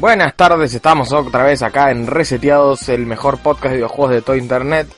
[0.00, 4.34] Buenas tardes, estamos otra vez acá en Reseteados, el mejor podcast de videojuegos de todo
[4.34, 4.88] internet,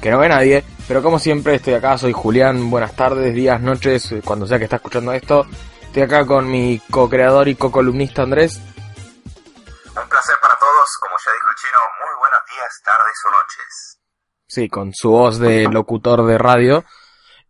[0.00, 4.14] que no ve nadie, pero como siempre estoy acá, soy Julián, buenas tardes, días, noches,
[4.24, 5.48] cuando sea que está escuchando esto.
[5.82, 8.58] Estoy acá con mi co-creador y co-columnista Andrés.
[8.58, 13.98] Un placer para todos, como ya dijo el chino, muy buenos días, tardes o noches.
[14.46, 16.84] Sí, con su voz de locutor de radio.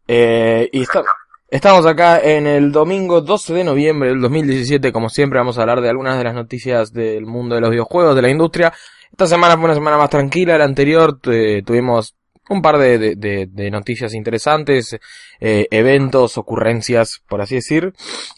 [0.09, 1.05] Eh, y está,
[1.53, 5.81] estamos acá en el domingo 12 de noviembre del 2017, como siempre vamos a hablar
[5.83, 8.73] de algunas de las noticias del mundo de los videojuegos, de la industria.
[9.11, 12.17] Esta semana fue una semana más tranquila, la anterior eh, tuvimos
[12.49, 14.99] un par de, de, de, de noticias interesantes,
[15.41, 17.93] eh, eventos, ocurrencias, por así decir.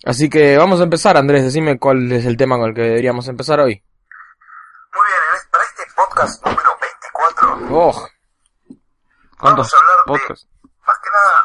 [0.05, 3.29] Así que vamos a empezar, Andrés, decime cuál es el tema con el que deberíamos
[3.29, 3.83] empezar hoy.
[4.93, 8.09] Muy bien, en este- para este podcast número 24 Oh,
[9.39, 10.49] ¿cuántos vamos a hablar podcasts?
[10.62, 11.44] de, más que nada,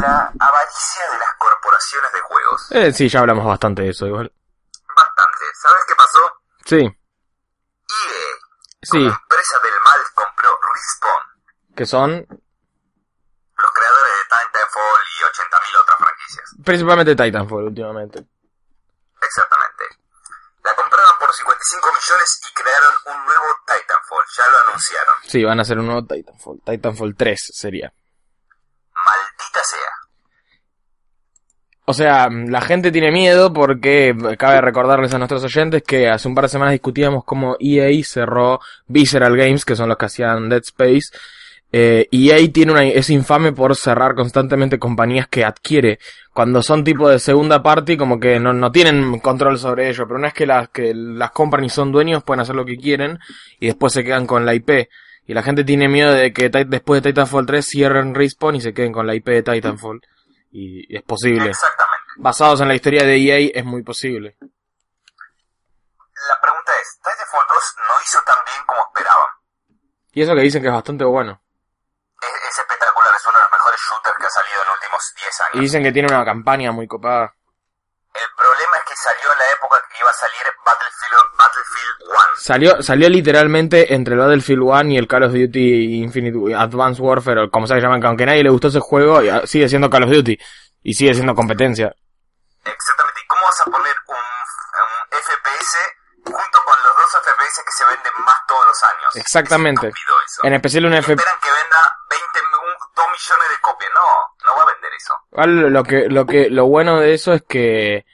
[0.00, 2.66] la avaricia de las corporaciones de juegos.
[2.72, 4.32] Eh, sí, ya hablamos bastante de eso igual.
[4.96, 5.44] Bastante.
[5.60, 6.20] ¿Sabes qué pasó?
[6.66, 8.34] Sí, EA,
[8.82, 11.22] sí, como empresa del mal, compró Respawn,
[11.76, 16.54] que son los creadores de Titanfall y 80.000 otras franquicias.
[16.64, 18.24] principalmente Titanfall últimamente.
[19.22, 19.84] Exactamente.
[20.64, 24.24] La compraron por 55 millones y crearon un nuevo Titanfall.
[24.36, 25.14] Ya lo anunciaron.
[25.26, 26.60] Sí, van a hacer un nuevo Titanfall.
[26.64, 27.92] Titanfall 3 sería.
[29.04, 30.04] Maldita sea.
[31.86, 36.34] O sea, la gente tiene miedo porque cabe recordarles a nuestros oyentes que hace un
[36.34, 40.62] par de semanas discutíamos cómo EA cerró Visceral Games, que son los que hacían Dead
[40.62, 41.10] Space.
[41.76, 45.98] Eh, EA tiene una, es infame por cerrar constantemente compañías que adquiere.
[46.32, 50.04] Cuando son tipo de segunda parte, como que no, no tienen control sobre ello.
[50.06, 52.78] Pero una vez que las, que las compran y son dueños, pueden hacer lo que
[52.78, 53.18] quieren
[53.60, 54.88] y después se quedan con la IP.
[55.26, 58.74] Y la gente tiene miedo de que después de Titanfall 3 cierren Respawn y se
[58.74, 60.02] queden con la IP de Titanfall.
[60.50, 61.50] Y, y es posible.
[61.50, 62.04] Exactamente.
[62.16, 64.36] Basados en la historia de EA es muy posible.
[66.28, 69.30] La pregunta es, Titanfall 2 no hizo tan bien como esperaban.
[70.12, 71.40] Y eso que dicen que es bastante bueno.
[72.20, 75.14] Es, es espectacular, es uno de los mejores shooters que ha salido en los últimos
[75.16, 75.54] 10 años.
[75.54, 77.34] Y dicen que tiene una campaña muy copada.
[78.14, 82.18] El problema es que salió en la época que iba a salir Battlefield, Battlefield 1.
[82.36, 87.42] Salió, salió literalmente entre el Battlefield 1 y el Call of Duty Infinite Advanced Warfare,
[87.42, 90.04] o como se llaman, que aunque nadie le gustó ese juego, ah, sigue siendo Call
[90.04, 90.38] of Duty.
[90.84, 91.92] Y sigue siendo competencia.
[92.64, 93.20] Exactamente.
[93.20, 95.78] ¿Y cómo vas a poner un, un FPS
[96.24, 99.16] junto con los dos FPS que se venden más todos los años?
[99.16, 99.88] Exactamente.
[99.88, 100.40] Es estúpido eso.
[100.44, 101.12] En especial un Y F...
[101.12, 103.90] Esperan que venda 20, un- 2 millones de copias.
[103.94, 105.14] No, no va a vender eso.
[105.32, 108.06] Igual Lo que, lo que, lo bueno de eso es que,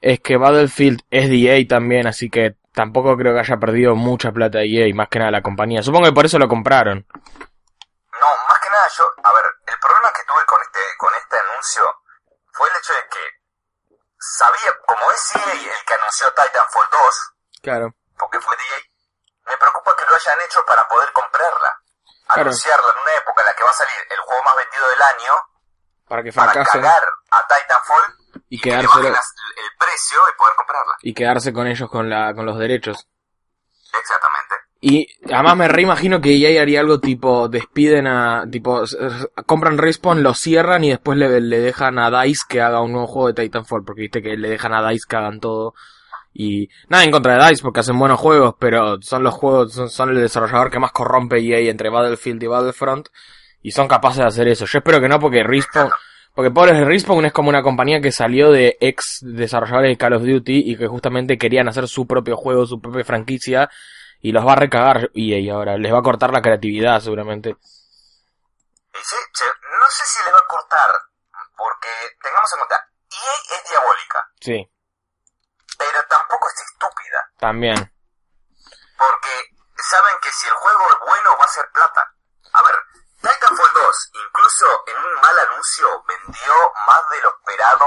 [0.00, 4.32] es que Battlefield es de EA también, así que tampoco creo que haya perdido mucha
[4.32, 5.82] plata de EA, más que nada la compañía.
[5.82, 7.06] Supongo que por eso lo compraron.
[8.20, 11.36] No, más que nada yo, a ver, el problema que tuve con este, con este
[11.38, 11.82] anuncio
[12.52, 13.20] fue el hecho de que
[14.18, 17.33] sabía, como es EA el que anunció Titanfall 2,
[17.64, 17.94] Claro.
[18.18, 18.78] porque fue EA,
[19.50, 21.72] me preocupa que lo hayan hecho para poder comprarla.
[22.28, 22.42] Claro.
[22.52, 25.02] Anunciarla en una época en la que va a salir el juego más vendido del
[25.02, 25.32] año,
[26.08, 28.04] Para que para fracasen cagar a Titanfall
[28.48, 28.84] y y que las-
[29.56, 30.94] el precio y poder comprarla.
[31.02, 33.08] y quedarse con ellos con la, con los derechos.
[33.98, 34.54] Exactamente.
[34.80, 38.82] Y además me reimagino que EA haría algo tipo, despiden a, tipo,
[39.46, 43.06] compran Respawn, lo cierran y después le, le dejan a DICE que haga un nuevo
[43.06, 45.74] juego de Titanfall, porque viste que le dejan a DICE que hagan todo.
[46.36, 49.88] Y nada en contra de DICE porque hacen buenos juegos, pero son los juegos, son,
[49.88, 53.08] son el desarrollador que más corrompe EA entre Battlefield y Battlefront.
[53.62, 54.66] Y son capaces de hacer eso.
[54.66, 55.90] Yo espero que no porque Respawn,
[56.34, 60.24] porque pobres Respawn es como una compañía que salió de ex desarrolladores de Call of
[60.24, 63.70] Duty y que justamente querían hacer su propio juego, su propia franquicia
[64.20, 65.78] y los va a recagar EA ahora.
[65.78, 67.56] Les va a cortar la creatividad seguramente.
[68.92, 69.16] Sí,
[69.80, 70.90] no sé si le va a cortar,
[71.56, 71.88] porque
[72.22, 74.73] tengamos en cuenta, EA es diabólica, Sí,
[75.78, 77.30] pero tampoco es estúpida.
[77.38, 77.76] también.
[78.96, 79.30] Porque
[79.76, 82.10] saben que si el juego es bueno va a ser plata.
[82.52, 82.74] A ver,
[83.20, 86.52] Titanfall 2, incluso en un mal anuncio, vendió
[86.86, 87.86] más de lo esperado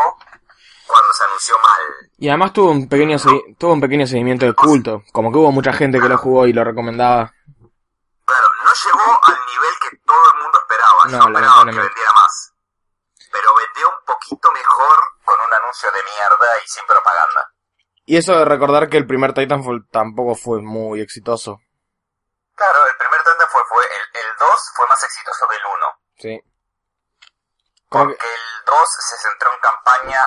[0.86, 1.82] cuando se anunció mal.
[2.18, 5.52] Y además tuvo un pequeño segui- tuvo un pequeño seguimiento de culto, como que hubo
[5.52, 7.32] mucha gente que lo jugó y lo recomendaba.
[8.26, 11.06] Claro, no llegó al nivel que todo el mundo esperaba.
[11.06, 12.54] No, Yo esperaba que vendiera más.
[13.32, 17.52] Pero vendió un poquito mejor con un anuncio de mierda y sin propaganda.
[18.08, 21.60] Y eso de recordar que el primer Titanfall tampoco fue muy exitoso.
[22.56, 25.86] Claro, el primer Titanfall fue, el, el 2 fue más exitoso del 1.
[26.16, 26.42] Sí.
[26.42, 28.76] Que- Porque el 2
[29.10, 30.20] se centró en campaña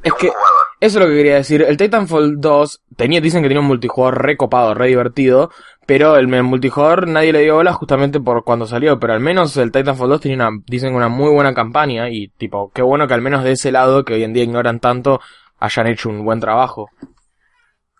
[0.00, 0.66] de Es un que- jugador.
[0.80, 1.62] Eso es lo que quería decir.
[1.62, 5.50] El Titanfall 2 tenía, dicen que tenía un multijugador re copado, re divertido,
[5.86, 9.56] pero el, el multijugador nadie le dio bola justamente por cuando salió, pero al menos
[9.56, 13.14] el Titanfall 2 tenía una, dicen una muy buena campaña y tipo, qué bueno que
[13.14, 15.20] al menos de ese lado, que hoy en día ignoran tanto,
[15.58, 16.90] hayan hecho un buen trabajo.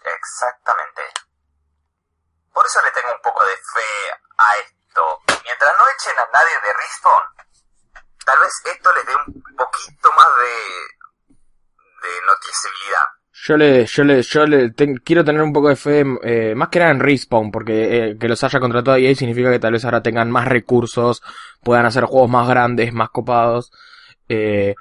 [0.04, 1.02] Exactamente.
[2.52, 5.20] Por eso le tengo un poco de fe a esto.
[5.44, 7.24] Mientras no echen a nadie de Respawn,
[8.24, 11.34] tal vez esto les dé un poquito más de,
[12.08, 13.06] de noticiabilidad.
[13.46, 16.68] Yo le, yo le, yo le ten- quiero tener un poco de fe, eh, más
[16.68, 19.84] que nada en Respawn, porque eh, que los haya contratado EA significa que tal vez
[19.84, 21.22] ahora tengan más recursos,
[21.62, 23.72] puedan hacer juegos más grandes, más copados,
[24.28, 24.74] eh,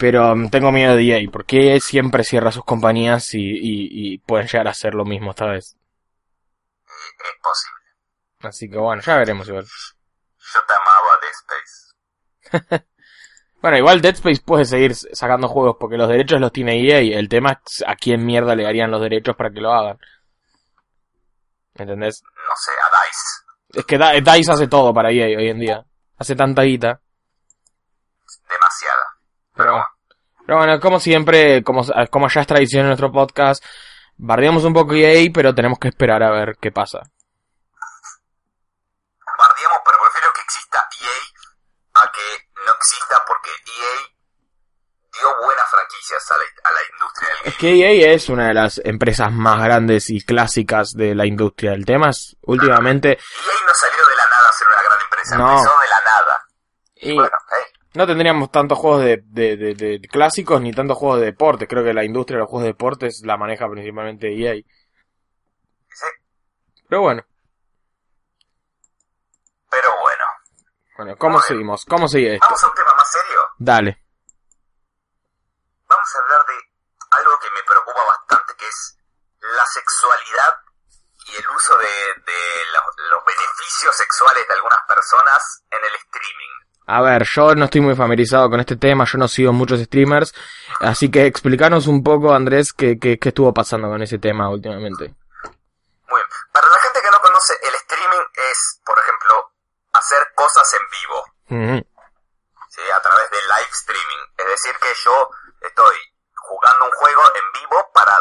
[0.00, 4.18] pero mm, tengo miedo de EA, porque EA siempre cierra sus compañías y, y, y
[4.18, 5.76] pueden llegar a hacer lo mismo esta vez.
[6.86, 7.80] Es posible.
[8.40, 9.64] Así que bueno, ya veremos igual.
[10.54, 11.30] Yo te amaba Dead
[12.70, 12.86] Space.
[13.60, 17.18] Bueno, igual Dead Space puede seguir sacando juegos porque los derechos los tiene EA.
[17.18, 19.98] El tema es a quién mierda le darían los derechos para que lo hagan.
[21.74, 22.22] ¿Entendés?
[22.24, 23.80] No sé, a DICE.
[23.80, 25.84] Es que DICE hace todo para EA hoy en día.
[26.16, 27.02] Hace tanta guita.
[28.48, 29.09] Demasiada.
[29.60, 29.86] Pero, bueno.
[30.46, 33.64] pero bueno, como siempre, como, como ya es tradición en nuestro podcast,
[34.16, 37.00] bardeamos un poco EA, pero tenemos que esperar a ver qué pasa.
[39.38, 44.10] Bardeamos, pero prefiero que exista EA a que no exista porque EA
[45.18, 47.58] dio buenas franquicias a la, a la industria del Es gaming.
[47.80, 51.72] que EA es una de las empresas más grandes y clásicas de la industria.
[51.72, 55.36] El tema es, últimamente, EA no salió de la nada a ser una gran empresa,
[55.38, 55.50] No.
[55.52, 56.46] empezó de la nada.
[56.96, 61.20] y Bueno, hey, no tendríamos tantos juegos de, de, de- de clásicos ni tantos juegos
[61.20, 61.68] de deportes.
[61.68, 64.54] Creo que la industria de los juegos de deportes la maneja principalmente EA.
[65.92, 66.06] sí,
[66.88, 67.22] Pero bueno,
[69.70, 70.24] pero bueno.
[70.96, 71.84] bueno, ¿cómo seguimos?
[71.84, 72.46] ¿Cómo sigue esto?
[72.46, 73.40] Vamos a un tema más serio.
[73.58, 74.02] Dale.
[75.88, 76.54] Vamos a hablar de
[77.10, 78.98] algo que me preocupa bastante, que es
[79.40, 80.54] la sexualidad
[81.26, 82.40] y el uso de, de
[82.72, 86.49] los, los beneficios sexuales de algunas personas en el streaming.
[86.92, 90.34] A ver, yo no estoy muy familiarizado con este tema, yo no sigo muchos streamers,
[90.80, 95.04] así que explícanos un poco, Andrés, qué, qué, qué estuvo pasando con ese tema últimamente.
[96.08, 96.26] Muy bien.
[96.52, 99.52] Para la gente que no conoce, el streaming es, por ejemplo,
[99.92, 101.18] hacer cosas en vivo,
[101.78, 101.86] Ujú.
[102.70, 102.80] ¿sí?
[102.90, 104.22] a través de live streaming.
[104.38, 105.30] Es decir, que yo
[105.62, 105.96] estoy
[106.34, 108.14] jugando un juego en vivo para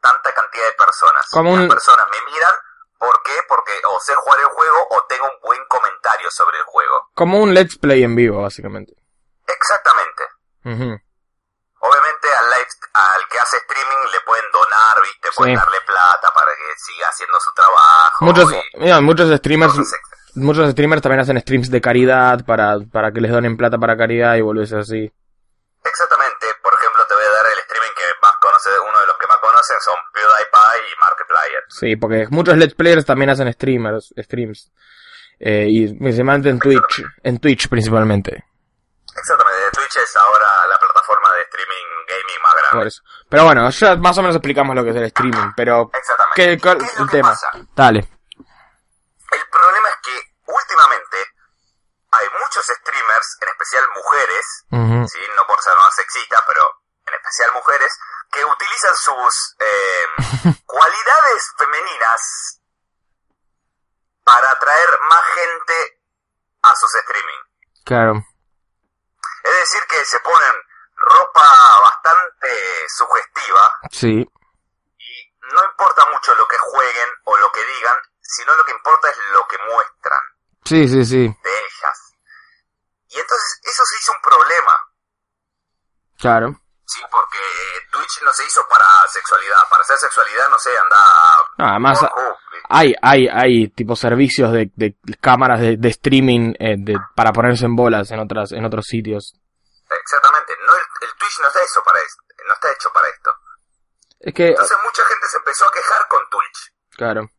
[0.00, 1.26] tanta cantidad de personas.
[1.30, 2.54] Como Las un- personas me miran,
[2.98, 3.32] ¿por qué?
[3.48, 7.08] Porque o sé jugar el juego o tengo un buen comentario sobre el juego.
[7.14, 8.92] Como un let's play en vivo, básicamente.
[9.46, 10.24] Exactamente.
[11.78, 15.28] Obviamente al live, al que hace streaming le pueden donar, ¿viste?
[15.36, 15.60] Pueden Sí.
[15.64, 18.24] darle plata para que siga haciendo su trabajo.
[18.24, 19.74] Muchos, y mira, muchos streamers,
[20.34, 24.34] muchos streamers también hacen streams de caridad para, para que les donen plata para caridad
[24.34, 25.12] y volverse así.
[25.84, 29.16] Exactamente, por ejemplo, te voy a dar el streaming que más conoce, uno de los
[29.18, 31.55] que más conocen son PewDiePie y Markiplier.
[31.68, 34.70] Sí, porque muchos let's players también hacen streamers, streams.
[35.38, 38.44] Eh, y principalmente en Twitch, en Twitch principalmente.
[39.16, 42.78] Exactamente, Twitch es ahora la plataforma de streaming gaming más grande.
[42.78, 43.02] Por eso.
[43.28, 46.34] Pero bueno, ya más o menos explicamos lo que es el streaming, pero Exactamente.
[46.36, 47.30] ¿qué, cuál- ¿Qué es lo el que tema?
[47.30, 47.50] pasa?
[47.74, 47.98] Dale.
[48.00, 50.16] El problema es que
[50.46, 51.16] últimamente
[52.12, 54.46] hay muchos streamers, en especial mujeres.
[55.12, 55.20] ¿sí?
[55.36, 56.62] no por ser más sexista, pero
[57.06, 57.92] en especial mujeres,
[58.30, 60.06] que utilizan sus eh,
[60.66, 62.60] cualidades femeninas
[64.24, 66.00] para atraer más gente
[66.62, 67.42] a sus streaming.
[67.84, 68.24] Claro.
[69.44, 70.54] Es decir, que se ponen
[70.96, 71.48] ropa
[71.82, 74.28] bastante sugestiva Sí.
[74.98, 79.10] y no importa mucho lo que jueguen o lo que digan, sino lo que importa
[79.10, 80.20] es lo que muestran
[80.64, 81.28] Sí, sí, sí.
[81.44, 82.14] de ellas.
[83.08, 84.88] Y entonces eso se hizo un problema,
[86.18, 86.60] Claro.
[86.86, 87.00] ¿sí?
[87.10, 87.38] Porque
[88.06, 89.56] Twitch no se hizo para sexualidad.
[89.68, 90.96] Para hacer sexualidad, no sé, anda...
[91.58, 92.66] No, además Pornhub, ¿viste?
[92.68, 97.66] hay, hay, hay tipo servicios de, de cámaras de, de streaming eh, de, para ponerse
[97.66, 99.34] en bolas en otras, en otros sitios.
[99.90, 100.54] Exactamente.
[100.66, 102.22] No, el, el Twitch no está hecho para esto.
[102.46, 103.34] No está hecho para esto.
[104.20, 106.72] Es que, Entonces mucha gente se empezó a quejar con Twitch.
[106.96, 107.30] claro.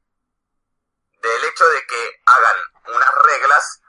[1.21, 2.57] del hecho de que hagan
[2.95, 3.81] unas reglas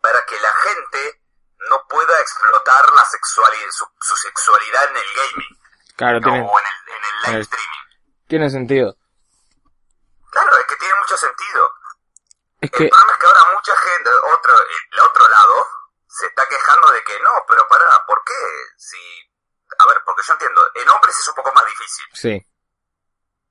[0.00, 1.22] para que la gente
[1.68, 5.58] no pueda explotar la sexualidad, su, su sexualidad en el gaming
[5.98, 7.84] Claro, tiene, o en el, en el live el- streaming.
[8.28, 8.96] tiene sentido.
[10.30, 11.72] Claro, es que tiene mucho sentido.
[12.60, 14.54] Es El que, problema es que ahora mucha gente, otro,
[14.94, 15.66] el otro lado,
[16.06, 18.34] se está quejando de que no, pero pará, ¿por qué?
[18.76, 18.96] Si,
[19.78, 22.46] a ver, porque yo entiendo, en hombres es un poco más difícil, sí.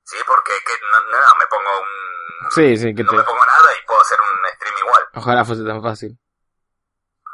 [0.04, 0.16] ¿sí?
[0.26, 2.50] Porque que no, no, me pongo un...
[2.50, 5.08] Sí, sí, que no te, me pongo nada y puedo hacer un stream igual.
[5.14, 6.18] ojalá fuese tan fácil.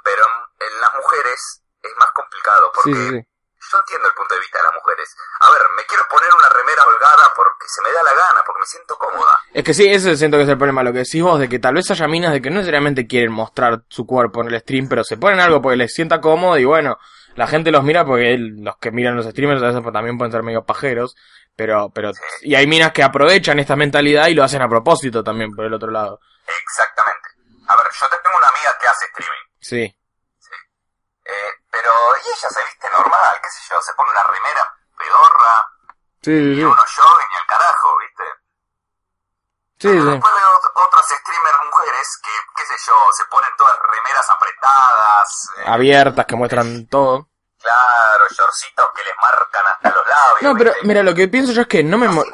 [0.02, 3.28] Pero en, en las mujeres es más complicado porque Sí, sí, sí.
[3.74, 5.16] Yo entiendo el punto de vista de las mujeres.
[5.40, 8.60] A ver, me quiero poner una remera holgada porque se me da la gana, porque
[8.60, 9.40] me siento cómoda.
[9.52, 11.58] Es que sí, ese siento que es el problema, lo que decís vos, de que
[11.58, 14.88] tal vez haya minas de que no necesariamente quieren mostrar su cuerpo en el stream,
[14.88, 16.98] pero se ponen algo porque les sienta cómodo y bueno,
[17.34, 20.32] la gente los mira porque los que miran los streamers a veces pues, también pueden
[20.32, 21.16] ser medio pajeros,
[21.56, 22.12] Pero, pero,
[22.42, 25.74] y hay minas que aprovechan esta mentalidad y lo hacen a propósito también por el
[25.74, 26.20] otro lado.
[26.62, 27.28] Exactamente.
[27.66, 29.44] A ver, yo tengo una amiga que hace streaming.
[29.60, 29.96] Sí.
[31.26, 31.90] Eh, pero
[32.24, 35.68] y ella se viste normal, qué sé yo, se pone una remera pedorra
[36.22, 36.62] Sí, y sí.
[36.64, 38.24] unos jogging y el carajo, ¿viste?
[39.80, 40.10] Sí, Pero sí.
[40.10, 45.48] Después veo ot- otras streamers mujeres que, qué sé yo, se ponen todas remeras apretadas,
[45.58, 47.28] eh, Abiertas, que muestran todo.
[47.60, 50.42] claro, shortcitos que les marcan hasta los labios.
[50.42, 50.86] No, pero ¿viste?
[50.86, 52.24] mira, lo que pienso yo es que no me, nomás.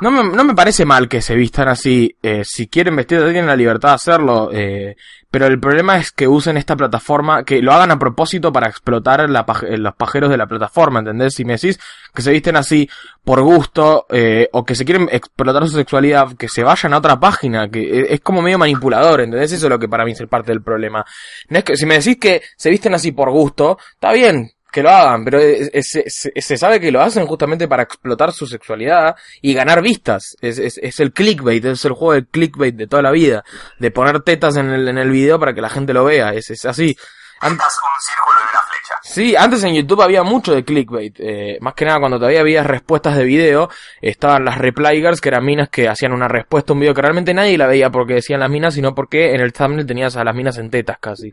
[0.00, 2.16] No me, no me parece mal que se vistan así.
[2.22, 4.50] Eh, si quieren vestir, tienen la libertad de hacerlo.
[4.52, 4.96] Eh,
[5.30, 9.28] pero el problema es que usen esta plataforma, que lo hagan a propósito para explotar
[9.28, 11.34] la eh, los pajeros de la plataforma, ¿entendés?
[11.34, 11.78] Si me decís
[12.14, 12.88] que se visten así
[13.24, 17.20] por gusto, eh, o que se quieren explotar su sexualidad, que se vayan a otra
[17.20, 19.52] página, que eh, es como medio manipulador, ¿entendés?
[19.52, 21.04] Eso es lo que para mí es parte del problema.
[21.50, 24.82] No es que, si me decís que se visten así por gusto, está bien, que
[24.82, 28.46] lo hagan, pero es- es- es- se sabe que lo hacen justamente para explotar su
[28.46, 30.36] sexualidad y ganar vistas.
[30.40, 33.44] Es, es, es el clickbait, es el juego de clickbait de toda la vida,
[33.78, 36.50] de poner tetas en el, en el video para que la gente lo vea, es,
[36.50, 36.96] es así.
[37.40, 38.94] An- Pintas un círculo y una flecha.
[39.00, 41.14] Sí, antes en YouTube había mucho de clickbait.
[41.20, 43.70] eh, más que nada cuando todavía había respuestas de video,
[44.02, 47.02] estaban las reply girls, que eran minas que hacían una respuesta a un video que
[47.02, 50.24] realmente nadie la veía porque decían las minas, sino porque en el thumbnail tenías a
[50.24, 51.32] las minas en tetas casi.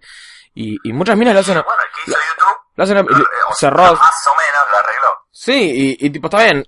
[0.54, 3.02] Y, y muchas minas lo hacen, a- Bueno, el que hizo YouTube, lo hacen a-
[3.02, 3.04] eh,
[3.50, 3.84] o sea, cerró.
[3.84, 5.08] más o menos lo arregló.
[5.32, 6.66] Sí, y, y tipo, está bien.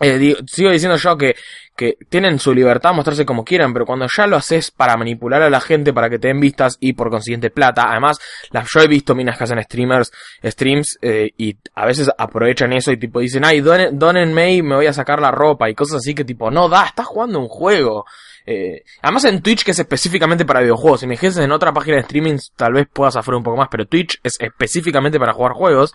[0.00, 1.36] Eh, digo- sigo diciendo yo que,
[1.76, 5.42] que tienen su libertad a mostrarse como quieran, pero cuando ya lo haces para manipular
[5.42, 8.18] a la gente para que te den vistas y por consiguiente plata, además,
[8.50, 10.10] las, yo he visto minas que hacen streamers,
[10.42, 14.74] streams, eh, y a veces aprovechan eso y tipo dicen, ay, donen- donenme y me
[14.74, 17.48] voy a sacar la ropa y cosas así que tipo, no da, estás jugando un
[17.48, 18.04] juego.
[18.46, 21.96] Eh, además en Twitch que es específicamente para videojuegos, si me dijese en otra página
[21.96, 25.52] de streaming tal vez puedas afuera un poco más, pero Twitch es específicamente para jugar
[25.52, 25.94] juegos.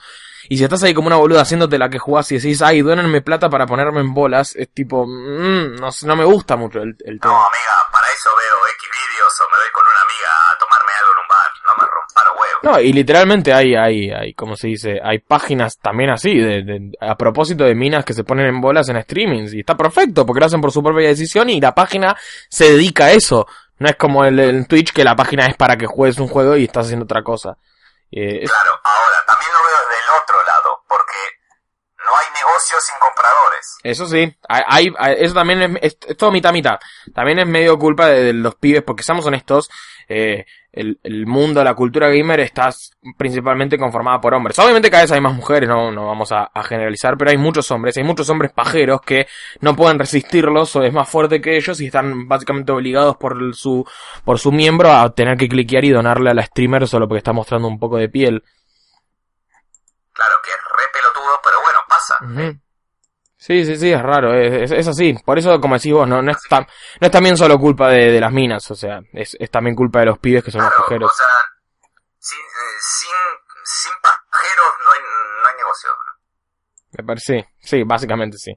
[0.49, 3.21] Y si estás ahí como una boluda haciéndote la que jugás y decís, ay, duénenme
[3.21, 7.15] plata para ponerme en bolas, es tipo, mm, no, no me gusta mucho el, el
[7.15, 7.35] No, tema.
[7.35, 8.87] amiga, para eso veo X
[9.27, 11.51] o me voy con una amiga a tomarme algo en un bar.
[11.67, 12.46] No me rompa los huevos.
[12.63, 16.91] No, y literalmente hay, hay, hay, como se dice, hay páginas también así, de, de-
[16.99, 20.39] a propósito de minas que se ponen en bolas en streamings, y está perfecto, porque
[20.39, 22.15] lo hacen por su propia decisión y la página
[22.49, 23.45] se dedica a eso.
[23.79, 26.63] No es como el, Twitch que la página es para que juegues un juego y
[26.63, 27.57] estás haciendo otra cosa.
[28.11, 30.66] Eh, Claro, ahora, también lo veo desde el otro lado,
[32.07, 33.77] no hay negocio sin compradores.
[33.83, 36.79] Eso sí, hay, hay- eso también es, todo mitad mitad.
[37.13, 39.69] También es medio culpa de, de los pibes, porque seamos honestos,
[40.07, 42.69] eh, el, el mundo, la cultura gamer está
[43.17, 44.57] principalmente conformada por hombres.
[44.59, 47.69] Obviamente cada vez hay más mujeres, no, no vamos a, a generalizar, pero hay muchos
[47.71, 49.27] hombres, hay muchos hombres pajeros que
[49.59, 53.85] no pueden resistirlos o es más fuerte que ellos y están básicamente obligados por su,
[54.23, 57.33] por su miembro a tener que cliquear y donarle a la streamer solo porque está
[57.33, 58.43] mostrando un poco de piel.
[60.13, 60.57] Claro que es
[63.39, 65.13] Sí, sí, sí, es raro, es, así.
[65.23, 66.67] Por eso, como decís vos, no, no, es, tam-
[66.99, 69.99] no es también solo culpa de, de las minas, o sea, es, es también culpa
[69.99, 71.11] de los pibes que son los pajeros.
[71.11, 71.27] o sea,
[72.19, 73.09] sin, eh, sin,
[73.63, 74.99] sin pajeros no hay,
[75.43, 75.89] no hay negocio.
[76.97, 78.51] Me parece, sí, básicamente sí.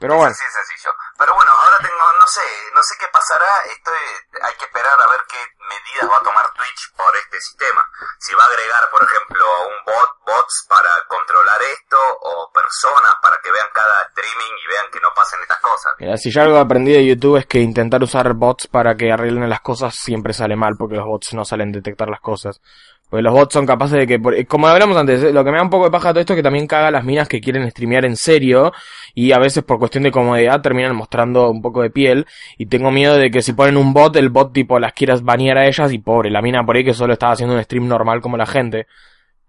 [0.00, 0.96] Pero bueno, Así de sencillo.
[1.18, 3.68] Pero bueno, ahora tengo, no sé, no sé qué pasará.
[3.68, 4.00] Estoy,
[4.40, 5.36] hay que esperar a ver qué
[5.68, 7.84] medidas va a tomar Twitch por este sistema.
[8.18, 13.36] Si va a agregar, por ejemplo, un bot, bots para controlar esto, o personas para
[13.44, 15.92] que vean cada streaming y vean que no pasen estas cosas.
[15.98, 19.50] mira, si yo algo aprendí de YouTube es que intentar usar bots para que arreglen
[19.50, 22.60] las cosas siempre sale mal, porque los bots no salen detectar las cosas.
[23.10, 25.56] Porque los bots son capaces de que, por- como hablamos antes, eh, lo que me
[25.56, 27.40] da un poco de paja todo esto es que también caga a las minas que
[27.40, 28.72] quieren streamear en serio
[29.14, 32.24] y a veces por cuestión de comodidad terminan mostrando un poco de piel
[32.56, 35.58] y tengo miedo de que si ponen un bot, el bot tipo las quieras banear
[35.58, 38.20] a ellas y pobre, la mina por ahí que solo estaba haciendo un stream normal
[38.20, 38.86] como la gente.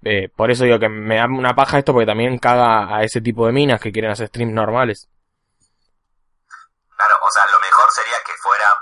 [0.04, 3.22] Eh, por eso digo que me da una paja esto porque también caga a ese
[3.22, 5.08] tipo de minas que quieren hacer streams normales.
[6.98, 8.74] Claro, o sea, lo mejor sería que fuera,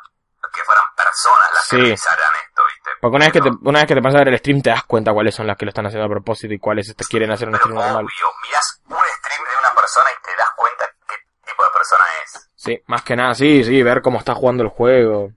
[0.53, 1.75] que fueran personas las Sí.
[1.75, 2.78] que realizaran esto, ¿viste?
[3.01, 4.69] Porque una vez que te, una vez que te pasas a ver el stream te
[4.71, 7.31] das cuenta cuáles son las que lo están haciendo a propósito y cuáles te quieren
[7.31, 8.05] hacer un stream normal.
[8.05, 11.15] obvio, mirás un stream de una persona y te das cuenta qué
[11.45, 12.49] tipo de persona es.
[12.55, 15.31] Sí, más que nada, sí, sí, ver cómo está jugando el juego.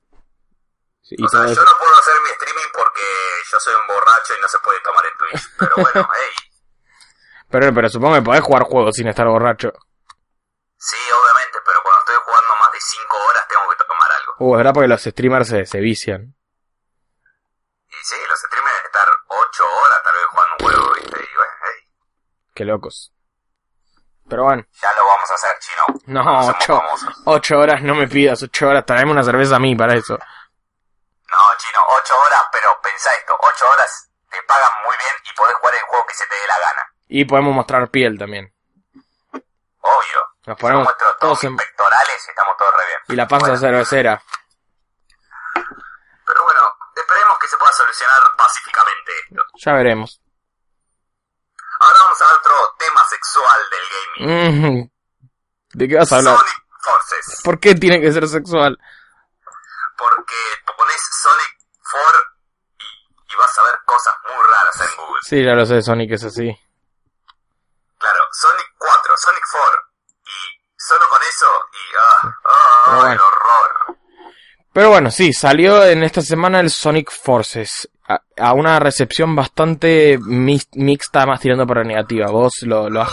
[1.03, 3.03] Sí, y o sea, yo no puedo hacer mi streaming porque
[3.53, 5.43] yo soy un borracho y no se puede tomar en Twitch.
[5.59, 6.51] Pero bueno, hey,
[7.51, 9.73] Pero, pero supongo que podés jugar juegos sin estar borracho.
[10.79, 14.35] sí, obviamente, pero cuando estoy jugando más de 5 horas tengo que tomar algo.
[14.39, 16.35] Uh, es verdad porque los streamers se, se vician.
[18.03, 21.21] Y sí, los streamers deben estar 8 horas tal vez jugando un juego, ¿viste?
[21.23, 21.89] Y bueno, hey,
[22.55, 23.13] Qué locos.
[24.29, 26.01] Pero bueno, ya lo vamos a hacer, chino.
[26.07, 27.23] no, Somos ocho, famosos.
[27.27, 30.15] ocho horas no me pidas, ocho horas, traeme una cerveza a mí para eso.
[30.15, 35.55] No, chino, 8 horas, pero pensá esto, 8 horas te pagan muy bien y podés
[35.57, 36.87] jugar el juego que se te dé la gana.
[37.09, 38.53] Y podemos mostrar piel también.
[39.81, 40.29] Obvio.
[40.47, 41.57] Nos ponemos todos todos en...
[41.57, 42.99] pectorales y estamos todos re bien.
[43.09, 44.23] Y la panza Bueno, cervecera.
[46.27, 46.61] Pero bueno,
[47.13, 49.43] esperemos que se pueda solucionar pacíficamente esto.
[49.65, 50.21] Ya veremos.
[51.81, 54.85] Ahora vamos a otro tema sexual del gaming.
[54.85, 54.91] Mm,
[55.75, 56.39] ¿De qué vas a hablar?
[56.39, 57.41] Sonic Forces.
[57.45, 58.79] ¿Por qué tiene que ser sexual?
[59.97, 60.35] Porque
[60.77, 61.59] pones Sonic
[61.91, 62.21] 4
[62.79, 65.21] y, y vas a ver cosas muy raras en Google.
[65.23, 66.61] Sí, ya lo sé, Sonic es así.
[67.99, 69.81] Claro, Sonic 4, Sonic 4.
[70.25, 73.13] Y solo con eso, y ah, ah, Pero bueno.
[73.13, 74.02] el horror.
[74.73, 77.89] Pero bueno, sí, salió en esta semana el Sonic Forces.
[78.09, 80.19] A, a una recepción bastante
[80.75, 82.27] mixta, más tirando para negativa.
[82.31, 83.13] Vos lo, lo has,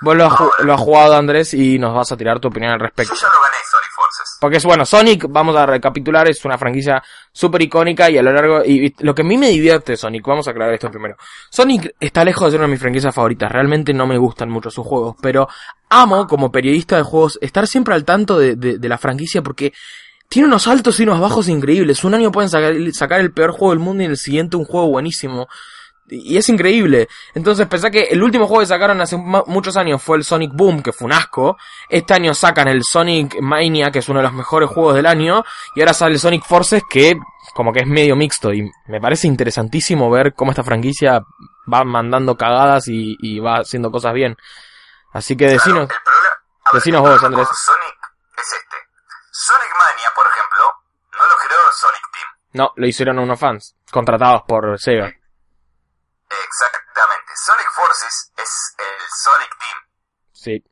[0.00, 2.72] vos lo has, ju- lo has jugado, Andrés, y nos vas a tirar tu opinión
[2.72, 3.14] al respecto.
[3.14, 4.38] Yo ya lo gané, Sonic Forces.
[4.40, 8.32] Porque es bueno, Sonic, vamos a recapitular, es una franquicia súper icónica y a lo
[8.32, 11.16] largo, y, y lo que a mí me divierte Sonic, vamos a aclarar esto primero.
[11.50, 14.70] Sonic está lejos de ser una de mis franquicias favoritas, realmente no me gustan mucho
[14.70, 15.48] sus juegos, pero
[15.88, 19.72] amo como periodista de juegos estar siempre al tanto de, de- de la franquicia porque
[20.32, 22.02] tiene unos altos y unos bajos increíbles.
[22.04, 24.64] Un año pueden sacar, sacar el peor juego del mundo y en el siguiente un
[24.64, 25.46] juego buenísimo.
[26.08, 27.06] Y es increíble.
[27.34, 30.82] Entonces, pensá que el último juego que sacaron hace muchos años fue el Sonic Boom,
[30.82, 31.58] que fue un asco.
[31.86, 35.44] Este año sacan el Sonic Mania, que es uno de los mejores juegos del año.
[35.76, 37.14] Y ahora sale el Sonic Forces, que
[37.52, 38.54] como que es medio mixto.
[38.54, 41.20] Y me parece interesantísimo ver cómo esta franquicia
[41.70, 44.38] va mandando cagadas y, y va haciendo cosas bien.
[45.12, 45.88] Así que decinos.
[45.88, 47.48] Claro, el problema, a ver, decinos vos, Andrés.
[47.66, 48.01] Sonic.
[49.44, 50.72] Sonic Mania, por ejemplo,
[51.18, 52.28] no lo creó Sonic Team.
[52.52, 55.06] No, lo hicieron unos fans, contratados por Sega.
[56.30, 57.32] Exactamente.
[57.34, 59.78] Sonic Forces es el Sonic Team.
[60.32, 60.64] Sí.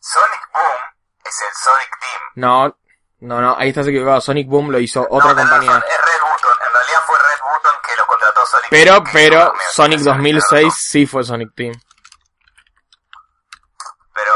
[0.00, 0.78] Sonic Boom
[1.24, 2.22] es el Sonic Team.
[2.36, 2.78] No,
[3.20, 4.20] no, no, ahí estás equivocado.
[4.20, 5.72] Sonic Boom lo hizo otra No, compañía.
[5.72, 6.66] razón, Es Red Button.
[6.66, 9.38] En realidad fue Red Button que lo contrató Sonic Pero, Team, pero,
[9.72, 10.70] Sonic explicación, 2006 claro.
[10.78, 11.72] sí fue Sonic Team.
[14.14, 14.32] Pero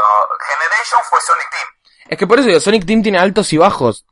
[0.49, 1.67] Generation fue Sonic Team.
[2.11, 4.05] Es que por eso digo, Sonic Team tiene altos y bajos.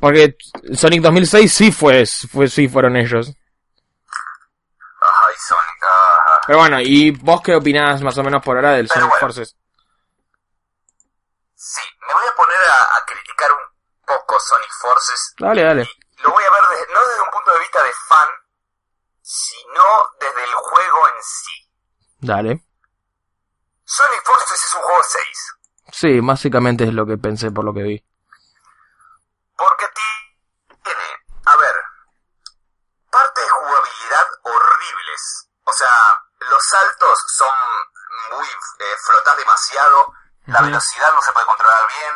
[0.00, 0.36] Porque
[0.74, 3.28] Sonic 2006 sí fue, fue sí fueron ellos.
[5.00, 5.82] Ay, Sonic.
[5.84, 6.40] ah.
[6.46, 9.20] Pero bueno, ¿y vos qué opinás más o menos por ahora del Pero Sonic bueno.
[9.20, 9.56] Forces?
[11.54, 13.58] Sí, me voy a poner a, a criticar un
[14.06, 15.34] poco Sonic Forces.
[15.38, 15.88] Dale, dale.
[16.22, 18.28] Lo voy a ver desde- no desde un punto de vista de fan,
[19.22, 19.84] sino
[20.20, 21.70] desde el juego en sí.
[22.20, 22.64] Dale.
[23.84, 25.24] Sonic Forces es un juego 6.
[25.90, 28.04] Sí, básicamente es lo que pensé por lo que vi.
[29.56, 31.02] Porque ti- tiene,
[31.46, 31.74] a ver,
[33.10, 35.48] partes de jugabilidad horribles.
[35.64, 35.88] O sea,
[36.50, 37.54] los saltos son
[38.38, 38.46] muy...
[38.46, 40.12] Eh, flotas demasiado,
[40.46, 42.14] la velocidad no se puede controlar bien.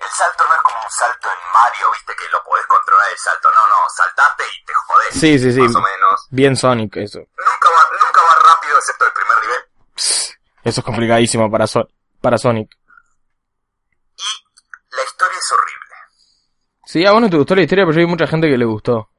[0.00, 3.18] El salto no es como un salto en Mario, viste, que lo podés controlar el
[3.18, 3.50] salto.
[3.52, 5.08] No, no, saltaste y te jodés.
[5.14, 5.60] Sí, sí, sí.
[5.60, 6.26] Más o menos.
[6.30, 7.18] Bien Sonic, eso.
[7.18, 9.64] Nunca va, nunca va rápido excepto el primer nivel.
[9.96, 11.88] Psst, Eso es complicadísimo para, So-
[12.20, 12.70] para Sonic.
[14.96, 15.94] La historia es horrible.
[16.86, 18.64] Sí, a vos no te gustó la historia, pero yo vi mucha gente que le
[18.64, 19.10] gustó.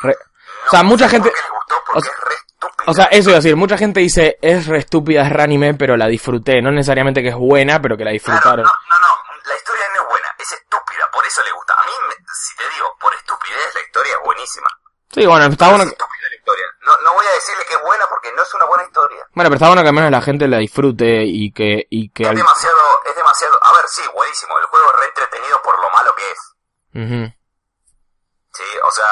[0.00, 2.84] Re- No O sea, mucha gente- les gustó, porque o es re estúpida.
[2.86, 5.74] O sea, eso iba a decir, mucha gente dice, es re estúpida, es re anime,
[5.74, 6.60] pero la disfruté.
[6.60, 8.64] No necesariamente que es buena, pero que la Claro, disfrutaron.
[8.64, 11.74] no, no, no, la historia no es buena, es estúpida, por eso le gusta.
[11.74, 11.92] A mí,
[12.34, 14.68] si te digo, por estupidez, la historia es buenísima.
[15.12, 15.90] Sí, bueno, está bueno, Es
[16.50, 16.66] historia.
[16.82, 19.26] No, no voy a decirle que es buena porque no es una buena historia.
[19.34, 22.22] bueno, pero está bueno que al menos la gente la disfrute y que, y que
[22.24, 23.58] Es al- demasiado, es demasiado...
[23.62, 26.38] A ver, sí, buenísimo, el juego es re entretenido por lo malo que es.
[26.94, 27.34] Ujú.
[28.52, 29.06] Sí, o sea,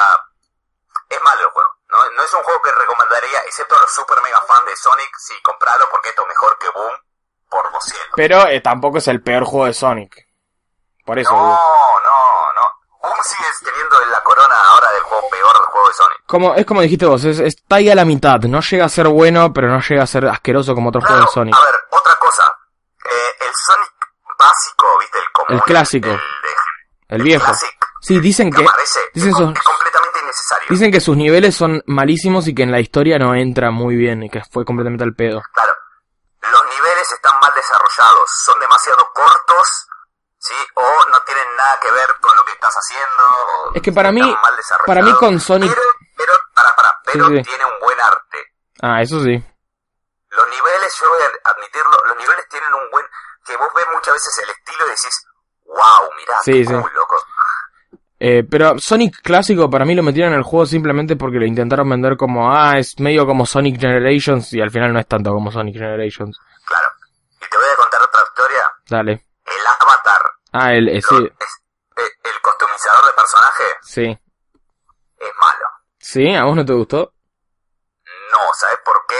[1.09, 1.69] es malo el juego.
[1.89, 5.09] No, no es un juego que recomendaría, excepto a los super mega fans de Sonic,
[5.17, 6.93] sí, compralo porque esto es mejor que Boom
[7.49, 8.09] por 200.
[8.15, 10.27] Pero eh, tampoco es el peor juego de Sonic.
[11.05, 11.31] Por eso.
[11.31, 11.49] No, digo.
[12.03, 12.08] no,
[13.01, 13.09] no.
[13.09, 16.17] Boom sigue teniendo la corona ahora del juego peor del juego de Sonic.
[16.25, 18.39] Como, es como dijiste vos, es, está ahí a la mitad.
[18.41, 21.31] No llega a ser bueno, pero no llega a ser asqueroso como otros juegos de
[21.31, 21.55] Sonic.
[21.55, 22.43] A ver, otra cosa.
[23.05, 23.93] Eh, el Sonic
[24.37, 25.17] básico, ¿viste?
[25.17, 25.55] El común.
[25.55, 26.09] El clásico.
[26.09, 27.45] El, de- El viejo.
[27.45, 27.69] Classic,
[28.01, 30.67] Sí, dicen que, me parece dicen sus- es completamente innecesario.
[30.69, 34.23] dicen que sus niveles son malísimos y que en la historia no entra muy bien
[34.23, 35.41] y que fue completamente al pedo.
[35.53, 35.73] Claro.
[36.41, 39.87] Los niveles están mal desarrollados, son demasiado cortos,
[40.37, 40.53] ¿sí?
[40.75, 42.07] O no tienen nada que ver
[42.59, 43.23] estás haciendo.
[43.69, 44.35] o Es que para mí- mal
[44.85, 45.81] para mí con Sonic- Pero,
[46.17, 47.43] pero, para, para, pero Sí, sí.
[47.43, 48.37] tiene un buen arte.
[48.81, 49.31] Ah, eso sí.
[50.31, 53.05] Los niveles, yo voy a admitirlo, los niveles tienen un buen...
[53.45, 55.25] Que vos ves muchas veces el estilo y decís,
[55.65, 57.17] wow, mirá, Sí, qué cool, loco.
[58.21, 61.89] Eh, pero Sonic clásico para mí lo metieron en el juego simplemente porque lo intentaron
[61.89, 65.51] vender como, ah, es medio como Sonic Generations y al final no es tanto como
[65.51, 66.37] Sonic Generations.
[66.65, 66.89] Claro.
[67.41, 68.71] Y te voy a contar otra historia.
[68.89, 69.11] Dale.
[69.45, 71.61] El avatar, Ah, el, eh, lo- sí, es-
[71.97, 72.38] eh, el
[73.29, 74.19] personaje, sí.
[75.17, 75.65] es malo.
[75.99, 76.35] ¿Sí?
[76.35, 77.13] ¿A vos no te gustó?
[78.31, 79.15] No, ¿sabes por qué?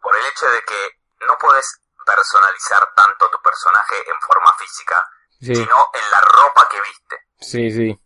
[0.00, 5.06] Por el hecho de que no puedes personalizar tanto tu personaje en forma física,
[5.40, 7.16] Sí, sino en la ropa que viste.
[7.40, 7.98] sí, sí.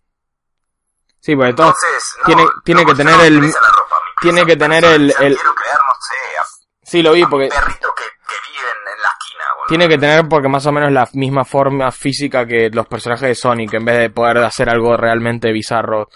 [1.21, 3.53] Sí, todo Entonces, no, tiene, tiene no, que tener el...
[3.53, 6.45] ropa, tiene que tener el- el- Quiero crear, no sé, a
[6.83, 7.45] Sí, lo vi porque...
[7.47, 9.45] un perrito que, que vive en, en la esquina.
[9.55, 9.56] boludo.
[9.68, 13.35] Tiene que tener porque más o menos la misma forma física que los personajes de
[13.35, 16.09] Sonic, en vez de poder hacer algo realmente bizarro.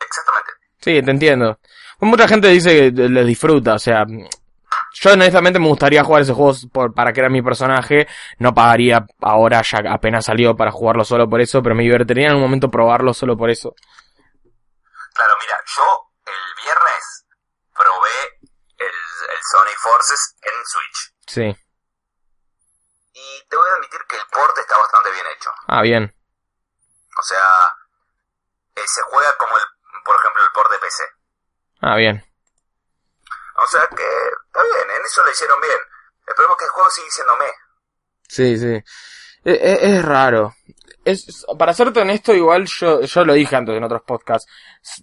[0.00, 0.50] Exactamente.
[0.80, 1.58] Sí, te entiendo.
[1.98, 6.32] Pues mucha gente dice que les disfruta, o sea, yo honestamente me gustaría jugar ese
[6.32, 8.06] juego por, para crear mi personaje,
[8.38, 12.36] no pagaría ahora ya apenas salió para jugarlo solo por eso, pero me divertiría en
[12.36, 13.74] un momento probarlo solo por eso.
[15.14, 17.26] Claro, mira, yo el viernes
[17.74, 21.12] probé el, el Sonic Forces en Switch.
[21.26, 21.67] Sí.
[23.48, 25.50] Te voy a admitir que el port está bastante bien hecho.
[25.68, 26.14] Ah, bien.
[27.18, 27.74] O sea,
[28.76, 29.62] eh, se juega como, el,
[30.04, 31.04] por ejemplo, el port de PC.
[31.80, 32.24] Ah, bien.
[33.56, 34.04] O sea que
[34.46, 35.78] está bien, en eso lo hicieron bien.
[36.26, 37.46] El problema es que el juego sigue siendo me.
[38.28, 38.84] Sí, sí.
[39.44, 40.54] E- e- Es, raro.
[41.04, 44.50] Es, para serte honesto, igual yo, yo lo dije antes en otros podcasts.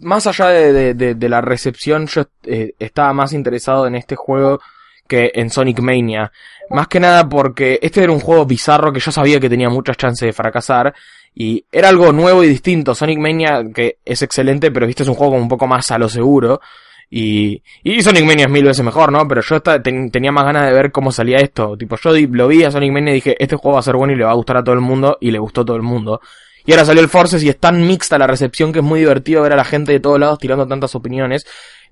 [0.01, 4.15] Más allá de, de- de- de la recepción, yo eh, estaba más interesado en este
[4.15, 4.59] juego
[5.07, 6.31] que en Sonic Mania.
[6.69, 9.97] Más que nada porque este era un juego bizarro que yo sabía que tenía muchas
[9.97, 10.93] chances de fracasar.
[11.33, 12.95] Y era algo nuevo y distinto.
[12.95, 15.97] Sonic Mania, que es excelente, pero viste, es un juego como un poco más a
[15.97, 16.61] lo seguro.
[17.09, 19.27] Y, y Sonic Mania es mil veces mejor, ¿no?
[19.27, 21.77] Pero yo tenía más ganas de ver cómo salía esto.
[21.77, 24.13] Tipo, yo lo vi a Sonic Mania y dije, este juego va a ser bueno
[24.13, 25.17] y le va a gustar a todo el mundo.
[25.19, 26.21] Y le gustó a todo el mundo.
[26.65, 29.43] Y ahora salió el Forces y es tan mixta la recepción que es muy divertido
[29.43, 31.45] ver a la gente de todos lados tirando tantas opiniones.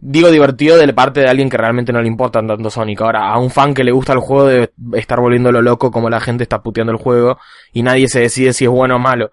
[0.05, 2.99] Digo divertido de la parte de alguien que realmente no le importa tanto Sonic.
[3.01, 6.19] Ahora, a un fan que le gusta el juego debe estar volviéndolo loco como la
[6.19, 7.39] gente está puteando el juego
[7.71, 9.29] y nadie se decide si es bueno o malo.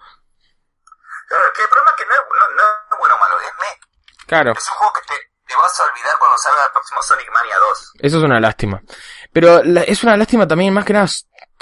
[1.28, 3.52] Claro, que el problema es que no es, no- no es bueno o malo, es
[3.58, 4.26] me.
[4.26, 4.52] Claro.
[4.52, 5.14] Es un juego que te,
[5.48, 7.92] te vas a olvidar cuando salga el próximo Sonic Mania 2.
[8.00, 8.82] Eso es una lástima.
[9.32, 11.06] Pero la- es una lástima también, más que nada,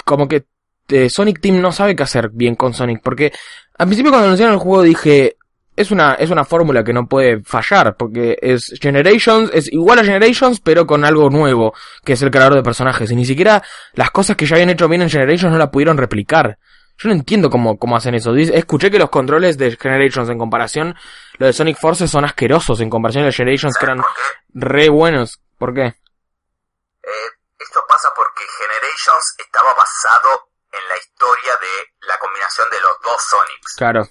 [0.05, 0.45] como que
[0.89, 3.01] eh, Sonic Team no sabe qué hacer bien con Sonic.
[3.03, 3.31] Porque
[3.77, 5.37] al principio cuando anunciaron el juego dije,
[5.81, 7.95] es una, es una fórmula que no puede fallar.
[7.97, 12.55] Porque es Generations, es igual a Generations, pero con algo nuevo, que es el creador
[12.55, 13.09] de personajes.
[13.11, 13.63] Y ni siquiera
[13.93, 16.57] las cosas que ya habían hecho bien en Generations no la pudieron replicar.
[17.01, 18.33] Yo no entiendo cómo, cómo hacen eso.
[18.33, 20.95] Dice- Escuché que los controles de Generations en comparación,
[21.37, 24.57] los de Sonic Forces son asquerosos en comparación de Generations que ¿Sabes eran qué?
[24.67, 25.39] re buenos.
[25.57, 25.85] ¿Por qué?
[25.85, 32.91] Eh, esto pasa porque Generations estaba basado en la historia de la combinación de los
[33.01, 33.75] dos Sonics.
[33.77, 34.07] Claro.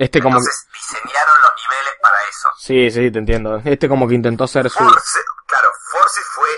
[0.00, 0.48] Este como que...
[0.48, 2.48] Entonces diseñaron los niveles para eso.
[2.56, 3.60] Sí, sí, te entiendo.
[3.66, 4.78] Este como que intentó ser su...
[4.78, 6.48] Claro, Force fue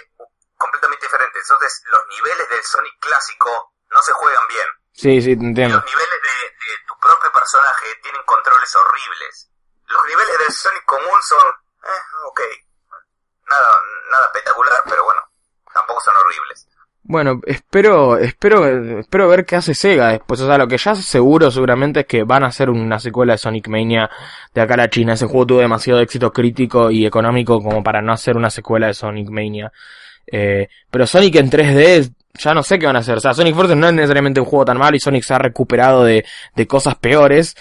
[0.57, 1.41] completamente diferente.
[1.43, 4.69] Entonces los niveles del Sonic clásico no se juegan bien.
[4.93, 5.75] Sí, sí, te entiendo.
[5.75, 9.51] los niveles de, de tu propio personaje tienen controles horribles.
[9.89, 11.47] Los niveles del Sonic común son...
[11.83, 12.41] Eh, ok.
[13.51, 15.21] Nada, nada espectacular, pero bueno,
[15.75, 16.69] tampoco son horribles.
[17.05, 20.41] Bueno, espero, espero, espero ver qué hace Sega después.
[20.41, 23.39] O sea, lo que ya seguro seguramente es que van a hacer una secuela de
[23.39, 24.09] Sonic Mania
[24.55, 25.15] de acá a la China.
[25.15, 28.95] Ese juego tuvo demasiado éxito crítico y económico como para no hacer una secuela de
[28.95, 29.73] Sonic Mania.
[30.31, 33.17] Eh, pero Sonic en 3D, ya no sé qué van a hacer.
[33.17, 35.39] O sea, Sonic Forces no es necesariamente un juego tan malo y Sonic se ha
[35.39, 37.57] recuperado de, de cosas peores.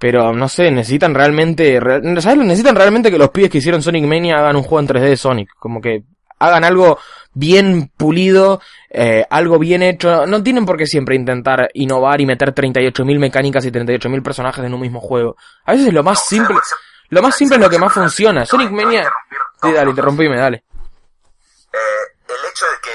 [0.00, 2.38] Pero no sé, necesitan realmente, re- ¿sabes?
[2.38, 5.16] Necesitan realmente que los pibes que hicieron Sonic Mania hagan un juego en 3D de
[5.16, 5.50] Sonic.
[5.58, 6.02] Como que
[6.38, 6.98] hagan algo
[7.32, 10.26] bien pulido, eh, algo bien hecho.
[10.26, 14.74] No tienen por qué siempre intentar innovar y meter 38.000 mecánicas y 38.000 personajes en
[14.74, 15.36] un mismo juego.
[15.64, 16.56] A veces lo más simple,
[17.10, 18.44] lo más simple es lo que más funciona.
[18.46, 19.10] Sonic Mania...
[19.62, 20.64] Sí, dale, interrumpime, dale.
[21.72, 21.78] Eh,
[22.28, 22.90] el hecho de que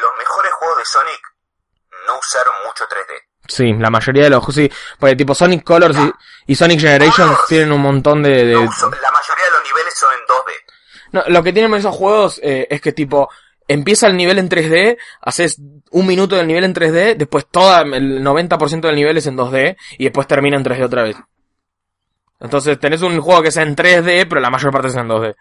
[0.00, 1.20] los mejores juegos de Sonic
[2.06, 3.22] no usaron mucho 3D.
[3.48, 4.44] Sí, la mayoría de los...
[4.54, 8.44] Sí, porque tipo Sonic Colors y, y Sonic Generations tienen un montón de...
[8.44, 10.52] de- No usó- la mayoría de los niveles son en 2D.
[11.12, 13.28] No, lo que tienen esos juegos eh, es que tipo
[13.68, 15.56] empieza el nivel en 3D, haces
[15.90, 19.76] un minuto del nivel en 3D, después todo el 90% del nivel es en 2D
[19.98, 21.16] y después termina en 3D otra vez.
[22.40, 25.34] Entonces tenés un juego que sea en 3D, pero la mayor parte es en 2D.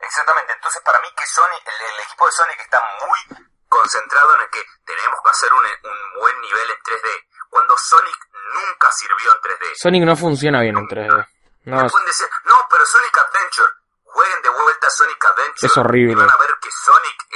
[0.00, 4.40] Exactamente, entonces para mí que Sonic, el, el equipo de Sonic está muy concentrado en
[4.42, 7.08] el que tenemos que hacer un, un buen nivel en 3D,
[7.50, 8.18] cuando Sonic
[8.54, 9.72] nunca sirvió en 3D.
[9.76, 11.26] Sonic no funciona bien en 3D.
[11.66, 13.72] No, decir, no, pero Sonic Adventure,
[14.04, 15.66] jueguen de vuelta Sonic Adventure.
[15.66, 16.12] Es horrible.
[16.12, 16.50] Y van a ver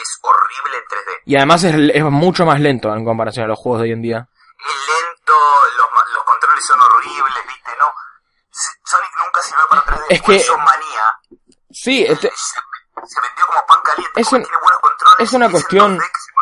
[0.03, 1.21] es horrible en 3D.
[1.27, 4.03] y además es, es mucho más lento en comparación a los juegos de hoy en
[4.03, 4.29] día.
[4.59, 5.33] Es lento,
[5.79, 7.93] los, los controles son horribles, viste, no.
[8.85, 10.05] Sonic nunca sirvió para 3D.
[10.11, 11.15] Es que- eso Manía
[11.73, 12.61] Sí, este, se,
[13.07, 15.29] se vendió como pan caliente Es un- tiene buenos controles.
[15.29, 16.40] es una cuestión- 2D que control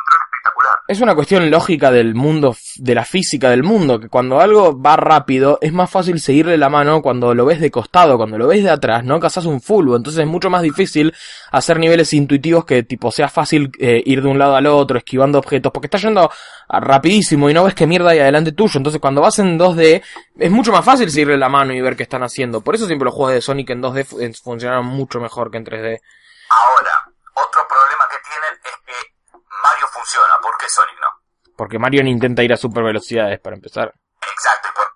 [0.88, 4.96] es una cuestión lógica del mundo, de la física del mundo, que cuando algo va
[4.96, 8.64] rápido es más fácil seguirle la mano cuando lo ves de costado, cuando lo ves
[8.64, 11.14] de atrás, no cazas un fulbo, entonces es mucho más difícil
[11.52, 15.38] hacer niveles intuitivos que tipo sea fácil eh, ir de un lado al otro, esquivando
[15.38, 16.30] objetos, porque está yendo
[16.70, 20.02] rapidísimo y no ves qué mierda hay adelante tuyo, entonces cuando vas en 2D
[20.38, 23.04] es mucho más fácil seguirle la mano y ver qué están haciendo, por eso siempre
[23.04, 26.00] los juegos de Sonic en 2D funcionaron mucho mejor que en 3D.
[26.48, 29.18] Ahora, otro problema que tienen es que
[29.62, 31.08] Mario funciona, ¿por qué Sonic no?
[31.56, 33.92] Porque Mario no intenta ir a super velocidades para empezar.
[34.32, 34.86] Exacto, y por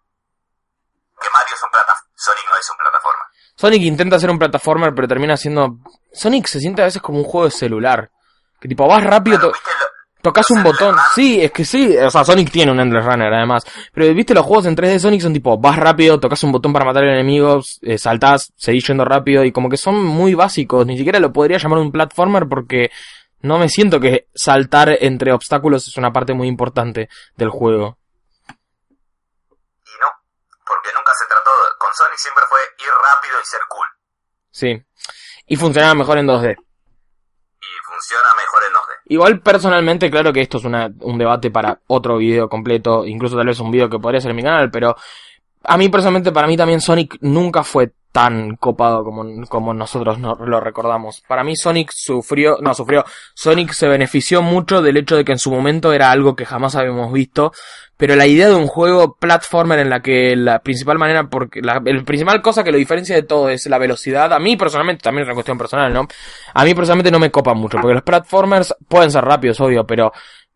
[1.23, 3.23] que Mario es un plataforma, Sonic no es un plataforma.
[3.57, 5.77] Sonic intenta ser un plataformer, pero termina siendo...
[6.13, 8.11] Sonic se siente a veces como un juego de celular.
[8.61, 10.97] Que tipo, vas rápido, Claro, to- ¿viste lo- tocas un botón.
[11.15, 11.97] Sí, es que sí.
[11.97, 13.65] O sea, Sonic tiene un Endless Runner además.
[13.93, 16.73] Pero viste, los juegos en 3D de Sonic son tipo, vas rápido, tocas un botón
[16.73, 20.87] para matar enemigos, eh, saltás, seguís yendo rápido y como que son muy básicos.
[20.87, 22.91] Ni siquiera lo podría llamar un platformer porque
[23.43, 27.99] no me siento que saltar entre obstáculos es una parte muy importante del juego.
[28.49, 30.09] Y no,
[30.67, 33.87] porque nunca se trató, de- con Sonic siempre fue ir rápido y ser cool.
[34.51, 34.83] Sí.
[35.47, 36.57] Y funcionaba mejor en 2D.
[36.57, 38.93] Y funciona mejor en 2D.
[39.07, 43.47] Igual personalmente, claro que esto es una, un debate para otro video completo, incluso tal
[43.47, 44.97] vez un video que podría ser en mi canal, pero
[45.65, 50.35] a mí personalmente, para mí también Sonic nunca fue tan copado como, como nosotros no-
[50.37, 51.23] lo recordamos.
[51.27, 55.39] Para mí Sonic sufrió, no sufrió, Sonic se benefició mucho del hecho de que en
[55.39, 57.53] su momento era algo que jamás habíamos visto,
[57.97, 61.81] pero la idea de un juego platformer en la que la principal manera, porque la
[61.81, 65.29] principal cosa que lo diferencia de todo es la velocidad, a mí personalmente, también es
[65.29, 66.07] una cuestión personal, ¿no?
[66.53, 70.13] A mí personalmente no me copa mucho, porque los platformers pueden ser rápidos, obvio, pero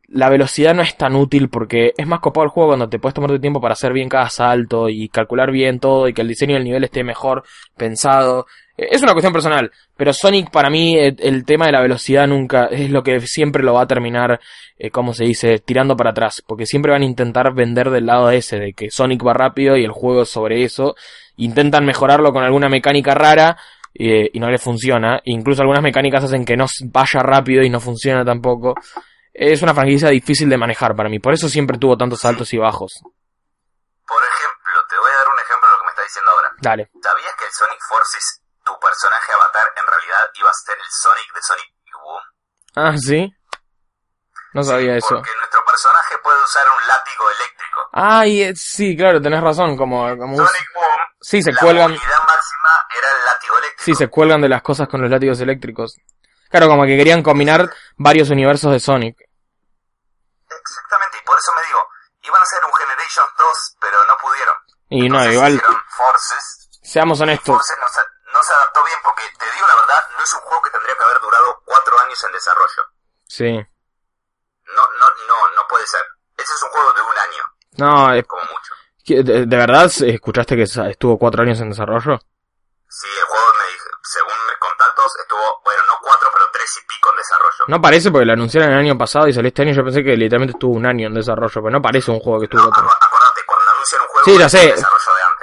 [0.08, 3.14] la velocidad no es tan útil porque es más copado el juego cuando te puedes
[3.14, 6.28] tomar tu tiempo para hacer bien cada salto y calcular bien todo y que el
[6.28, 7.42] diseño del nivel esté mejor
[7.76, 8.46] pensado.
[8.76, 12.26] Eh, Es una cuestión personal, pero Sonic para mí el, el tema de la velocidad
[12.28, 14.38] nunca es lo que siempre lo va a terminar,
[14.78, 18.30] eh, como se dice, tirando para atrás, porque siempre van a intentar vender del lado
[18.30, 20.94] ese, de que Sonic va rápido y el juego sobre eso.
[21.36, 23.56] Intentan mejorarlo con alguna mecánica rara,
[23.98, 25.20] eh, y no le funciona.
[25.24, 28.74] Incluso algunas mecánicas hacen que no vaya rápido y no funciona tampoco.
[29.38, 32.58] Es una franquicia difícil de manejar para mí, por eso siempre tuvo tantos altos y
[32.58, 32.92] bajos.
[34.06, 36.48] Por ejemplo, te voy a dar un ejemplo de lo que me está diciendo ahora.
[36.62, 36.90] Dale.
[37.02, 41.34] ¿Sabías que el Sonic Forces, tu personaje avatar, en realidad iba a ser el Sonic
[41.34, 41.72] de Sonic
[42.02, 42.22] Boom?
[42.76, 43.32] Ah, ¿sí?
[44.54, 45.16] No sabía eso.
[45.16, 47.80] Porque nuestro personaje puede usar un látigo eléctrico.
[47.92, 50.84] Ay, eh, sí, claro, tenés razón, como, como Sonic Boom,
[51.20, 53.82] Sí, se la cuelgan, máxima era el látigo eléctrico.
[53.84, 55.96] sí, se cuelgan de las cosas con los látigos eléctricos.
[56.48, 59.25] Claro, como que querían combinar varios universos de Sonic.
[61.26, 61.82] Por eso me digo,
[62.22, 64.56] iban a hacer un Generations 2, pero no pudieron.
[64.88, 65.60] Y no, igual,
[65.90, 67.54] Forces, seamos honestos.
[67.54, 68.00] Forces no se,
[68.32, 70.96] no se adaptó bien porque, te digo la verdad, no es un juego que tendría
[70.96, 72.82] que haber durado cuatro años en desarrollo.
[73.26, 73.52] Sí.
[74.66, 76.04] No, no, no, no puede ser.
[76.36, 77.42] Ese es un juego de un año,
[77.78, 78.72] No, es como mucho.
[79.06, 82.18] ¿de, de verdad escuchaste que estuvo cuatro años en desarrollo?
[82.88, 83.64] Sí, el juego, me
[84.02, 85.95] según mis contactos, estuvo, bueno, no
[86.76, 87.64] y pico en desarrollo.
[87.68, 89.72] No parece porque lo anunciaron el año pasado y salió este año.
[89.72, 92.44] Yo pensé que literalmente estuvo un año en desarrollo, pero no parece un juego que
[92.46, 94.58] estuvo No, acu- acordate, cuando anuncian un juego, Sí, lo sé.
[94.66, 94.86] de antes.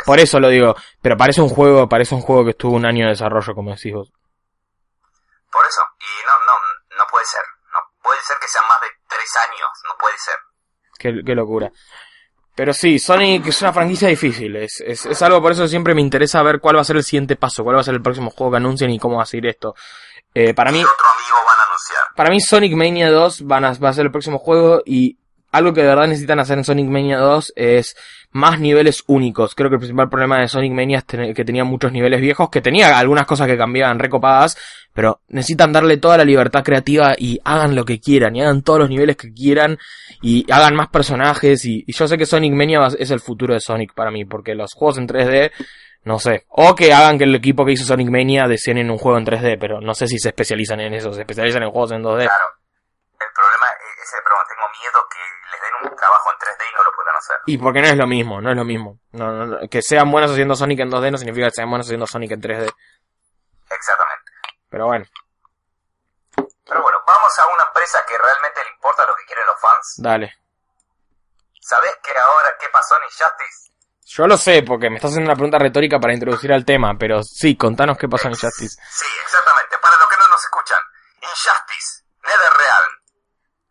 [0.05, 3.05] Por eso lo digo, pero parece un juego, parece un juego que estuvo un año
[3.05, 4.11] de desarrollo, como decís vos.
[5.51, 7.43] Por eso, y no, no, no puede ser.
[7.73, 10.35] No puede ser que sean más de tres años, no puede ser.
[10.97, 11.71] Qué, qué locura.
[12.55, 14.55] Pero sí, Sonic es una franquicia difícil.
[14.55, 17.03] Es, es, es algo por eso siempre me interesa ver cuál va a ser el
[17.03, 19.27] siguiente paso, cuál va a ser el próximo juego que anuncien y cómo va a
[19.27, 19.73] seguir esto.
[20.33, 22.03] Eh, para mí, ¿Qué otro amigo van a anunciar?
[22.15, 25.17] para mí Sonic Mania 2 van a, va a ser el próximo juego y
[25.51, 27.95] algo que de verdad necesitan hacer en Sonic Mania 2 es
[28.31, 29.53] más niveles únicos.
[29.53, 32.61] Creo que el principal problema de Sonic Mania es que tenía muchos niveles viejos, que
[32.61, 34.57] tenía algunas cosas que cambiaban recopadas,
[34.93, 38.79] pero necesitan darle toda la libertad creativa y hagan lo que quieran, y hagan todos
[38.79, 39.77] los niveles que quieran,
[40.23, 43.59] y hagan más personajes, y, y yo sé que Sonic Mania es el futuro de
[43.59, 45.51] Sonic para mí, porque los juegos en 3D,
[46.05, 49.17] no sé, o que hagan que el equipo que hizo Sonic Mania diseñen un juego
[49.17, 52.03] en 3D, pero no sé si se especializan en eso, se especializan en juegos en
[52.03, 52.25] 2D.
[52.25, 52.49] Claro.
[53.19, 54.43] El problema es ese problema.
[54.49, 55.19] Tengo miedo que
[55.51, 57.37] les den un trabajo en 3D y no lo puedan hacer.
[57.45, 58.99] Y porque no es lo mismo, no es lo mismo.
[59.13, 59.69] No, no, no.
[59.69, 62.41] Que sean buenos haciendo Sonic en 2D no significa que sean buenos haciendo Sonic en
[62.41, 62.73] 3D.
[63.71, 64.31] Exactamente.
[64.69, 65.05] Pero bueno,
[66.65, 69.95] Pero bueno, vamos a una empresa que realmente le importa lo que quieren los fans.
[69.97, 70.33] dale.
[71.61, 73.62] ¿Sabés que ahora qué pasó en Injustice?
[74.05, 77.23] Yo lo sé, porque me estás haciendo una pregunta retórica para introducir al tema, pero
[77.23, 78.75] sí, contanos qué pasó en Justice.
[78.91, 79.77] Sí, exactamente.
[79.81, 80.79] Para los que no nos escuchan,
[81.21, 82.91] Injustice, NetherRealm,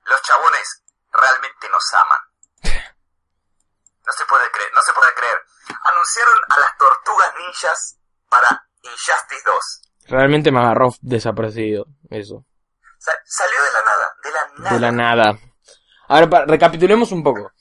[0.06, 2.18] los chabones realmente nos aman.
[4.04, 5.40] No se puede creer, no se puede creer.
[5.84, 9.82] Anunciaron a las tortugas ninjas para Injustice 2.
[10.08, 12.44] Realmente me agarró desapercibido, eso.
[12.98, 14.70] Sa- salió de la nada, de la nada.
[14.74, 15.38] De la nada.
[16.08, 17.52] A ver, recapitulemos un poco.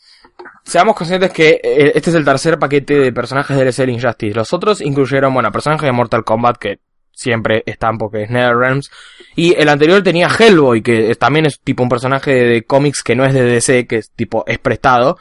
[0.64, 4.36] Seamos conscientes que eh, este es el tercer paquete de personajes DLC de Injustice.
[4.36, 6.80] Los otros incluyeron, bueno, personajes de Mortal Kombat que
[7.12, 8.90] siempre están porque es NetherRealms.
[9.36, 13.26] Y el anterior tenía Hellboy, que también es tipo un personaje de cómics que no
[13.26, 15.18] es de DC, que es tipo, es prestado.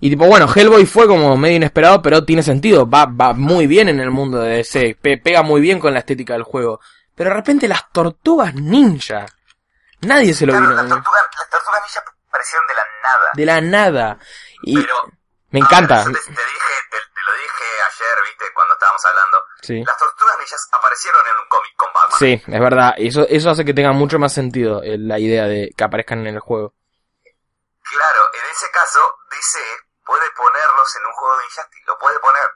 [0.00, 2.88] Y tipo, bueno, Hellboy fue como medio inesperado, pero tiene sentido.
[2.88, 4.96] Va, va muy bien en el mundo de DC.
[5.00, 6.80] pe- pega muy bien con la estética del juego.
[7.14, 9.26] Pero de repente las tortugas ninja.
[10.02, 10.76] Nadie se lo Claro, vino.
[10.82, 12.00] las tortugas, las tortugas ninja
[12.34, 13.30] aparecieron de la nada.
[13.34, 14.18] De la nada.
[14.62, 14.94] Y pero
[15.50, 16.04] me encanta.
[16.04, 19.44] yo te, te dije, te, te lo dije ayer, viste, cuando estábamos hablando.
[19.62, 19.84] Sí.
[19.86, 22.18] Las tortugas ninjas aparecieron en un cómic con Batman.
[22.18, 22.94] Sí, es verdad.
[22.96, 26.34] Eso, eso hace que tenga mucho más sentido eh, la idea de que aparezcan en
[26.34, 26.74] el juego.
[27.22, 29.58] Claro, en ese caso, DC
[30.04, 32.50] puede ponerlos en un juego de Injustice, lo puede poner.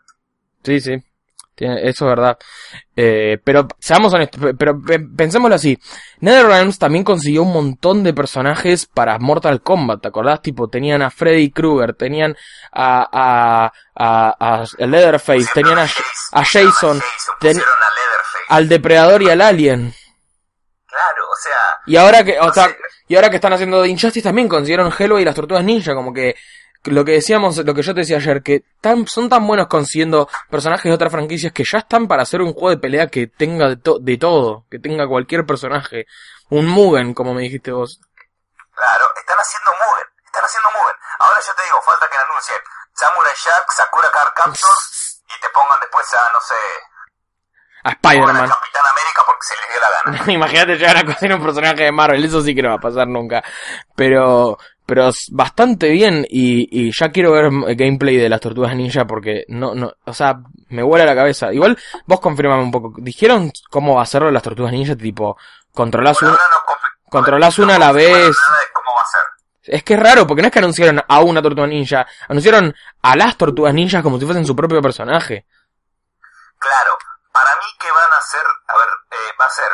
[0.65, 1.08] Sí, sí.
[1.61, 2.39] Eso es verdad.
[2.97, 5.79] Eh, pero seamos honestos, pe- pero pe- pensémoslo así.
[6.21, 10.43] NetherRealms también consiguió un montón de personajes para Mortal Kombat, ¿te acordás?
[10.43, 12.37] Tipo, tenían a Freddy Krueger, tenían
[12.73, 17.03] a, a, a, a Leatherface, Pusieron tenían a, Jason, a Jason,
[17.41, 17.63] ten-
[18.49, 19.95] al Depredador y al Alien.
[20.87, 22.77] Claro, o sea, Y ahora que, o No sea, sé.
[23.09, 26.13] y ahora que están haciendo de Injustice también consiguieron Hellboy y las Tortugas Ninja, como
[26.13, 26.35] que
[26.85, 30.29] lo que decíamos, lo que yo te decía ayer, que tan, son tan buenos consiguiendo
[30.51, 33.69] personajes de otras franquicias que ya están para hacer un juego de pelea que tenga
[33.69, 36.07] de, to- de todo, que tenga cualquier personaje.
[36.51, 38.01] Un Mugen, como me dijiste vos.
[38.75, 40.97] claro, están haciendo Mugen, están haciendo Mugen.
[41.19, 42.59] Ahora yo te digo, falta que anuncien
[42.95, 46.55] Samurai Jack, Sakura Card Captors y te pongan después a, no sé,
[47.85, 48.49] A Spider-Man.
[48.49, 50.33] Capitán América porque se les dio la gana.
[50.39, 53.07] Imagínate llegar a conseguir un personaje de Marvel, eso sí que no va a pasar
[53.07, 53.43] nunca.
[53.95, 54.59] Pero,
[54.89, 59.45] pero es bastante bien y, y ya quiero ver gameplay de las tortugas ninja porque
[59.49, 61.53] no, no, o sea, me vuela la cabeza.
[61.53, 62.95] Igual, vos confirmame un poco.
[62.97, 64.97] ¿Dijeron cómo va a ser las tortugas ninja?
[64.97, 65.37] Tipo,
[65.75, 66.41] controlás Por un, no
[67.11, 68.09] controlás no una a la vez.
[68.09, 69.21] Nada de cómo va a ser.
[69.65, 73.15] Es que es raro, porque no es que anunciaron a una tortuga ninja, anunciaron a
[73.15, 75.45] las tortugas ninjas como si fuesen su propio personaje.
[76.59, 76.97] Claro,
[77.31, 79.69] para mí que van a ser, a ver, eh, va a ser,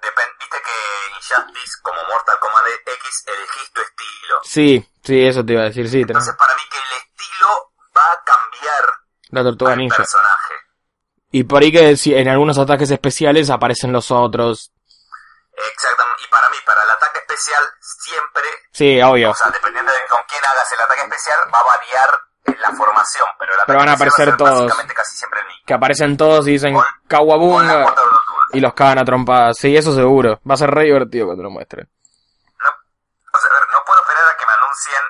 [0.00, 4.40] depen- viste que Injustice como Mortal Kombat X elegís tu estilo.
[4.44, 7.72] Sí, sí, eso te iba a decir, sí, tenés Entonces para mí que el estilo
[7.96, 8.84] va a cambiar
[9.30, 9.96] la tortuga al ninja.
[9.96, 10.54] personaje.
[11.30, 14.72] Y por ahí que si en algunos ataques especiales aparecen los otros.
[15.52, 19.30] Exactamente, y para mí, para el ataque especial, siempre, Sí, obvio.
[19.30, 22.20] o sea, dependiendo de con quién hagas el ataque especial, va a variar
[22.60, 24.60] la formación, pero el ataque Pero van a va aparecer todos.
[24.64, 25.46] básicamente casi siempre el.
[25.66, 26.74] Que aparecen todos y dicen
[27.08, 27.94] Kawabunga.
[28.52, 29.58] Y los cagan a trompadas.
[29.58, 30.40] Sí, eso seguro.
[30.48, 31.88] Va a ser re divertido cuando lo muestren.
[31.88, 32.70] No,
[33.32, 35.02] o sea, a ver, no puedo esperar a que me anuncien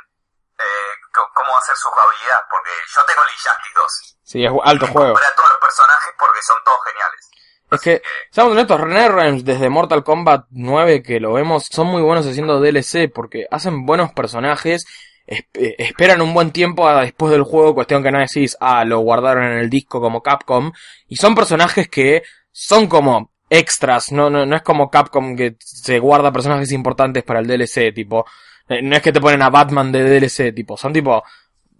[0.58, 4.16] eh, cómo va a ser su jugabilidad, porque yo tengo el Injustice 2.
[4.22, 5.16] Sí, es alto juego.
[5.16, 7.30] A todos los personajes porque son todos geniales.
[7.70, 12.26] Es que, seamos honestos, NetherRealms desde Mortal Kombat 9 que lo vemos, son muy buenos
[12.26, 14.86] haciendo DLC porque hacen buenos personajes,
[15.26, 19.00] esp- esperan un buen tiempo a después del juego, cuestión que no decís, ah, lo
[19.00, 20.72] guardaron en el disco como Capcom,
[21.08, 22.22] y son personajes que
[22.60, 27.38] son como extras, no, no, no es como Capcom que se guarda personajes importantes para
[27.38, 28.26] el DLC, tipo,
[28.68, 31.22] eh, no es que te ponen a Batman de DLC, tipo, son tipo,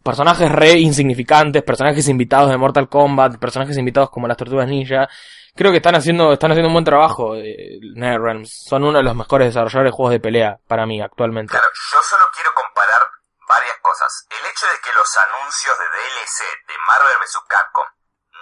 [0.04, 5.08] personajes re insignificantes, personajes invitados de Mortal Kombat, personajes invitados como las Tortugas Ninja.
[5.56, 8.64] Creo que están haciendo, están haciendo un buen trabajo eh, NetherRealms.
[8.68, 11.50] Son uno de los mejores desarrolladores de juegos de pelea para mí actualmente.
[11.50, 13.02] Claro, yo solo quiero comparar
[13.48, 14.08] varias cosas.
[14.30, 16.38] El hecho de que los anuncios de DLC
[16.68, 17.42] de Marvel vs.
[17.48, 17.84] Capcom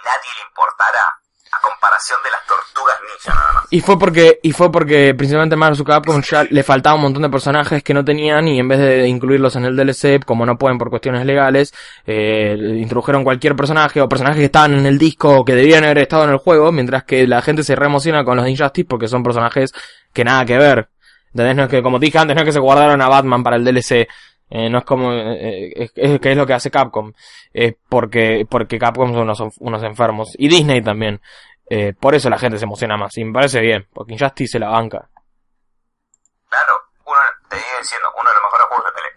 [0.05, 1.17] nadie le importará
[1.51, 3.63] a comparación de las tortugas ninja.
[3.69, 5.77] Y fue porque, y fue porque principalmente Marvel.
[5.85, 9.07] Capcom ya le faltaba un montón de personajes que no tenían y en vez de
[9.07, 11.73] incluirlos en el DLC, como no pueden por cuestiones legales,
[12.05, 16.23] eh, introdujeron cualquier personaje o personajes que estaban en el disco que debían haber estado
[16.25, 19.71] en el juego, mientras que la gente se reemociona con los Injustice porque son personajes
[20.13, 20.89] que nada que ver.
[21.33, 21.55] ¿Entendés?
[21.55, 23.63] No es que, como dije antes, no es que se guardaron a Batman para el
[23.63, 24.07] DLC.
[24.49, 27.11] Eh, no es como, eh, es, es que es lo que hace Capcom.
[27.53, 30.33] Es porque, porque Capcom son unos, unos enfermos.
[30.37, 31.21] Y Disney también.
[31.69, 33.17] Eh, por eso la gente se emociona más.
[33.17, 33.87] Y me parece bien.
[33.93, 35.09] Porque Injustice se la banca.
[36.49, 39.13] Claro, uno, te iba diciendo, uno de los mejores juegos de pelea.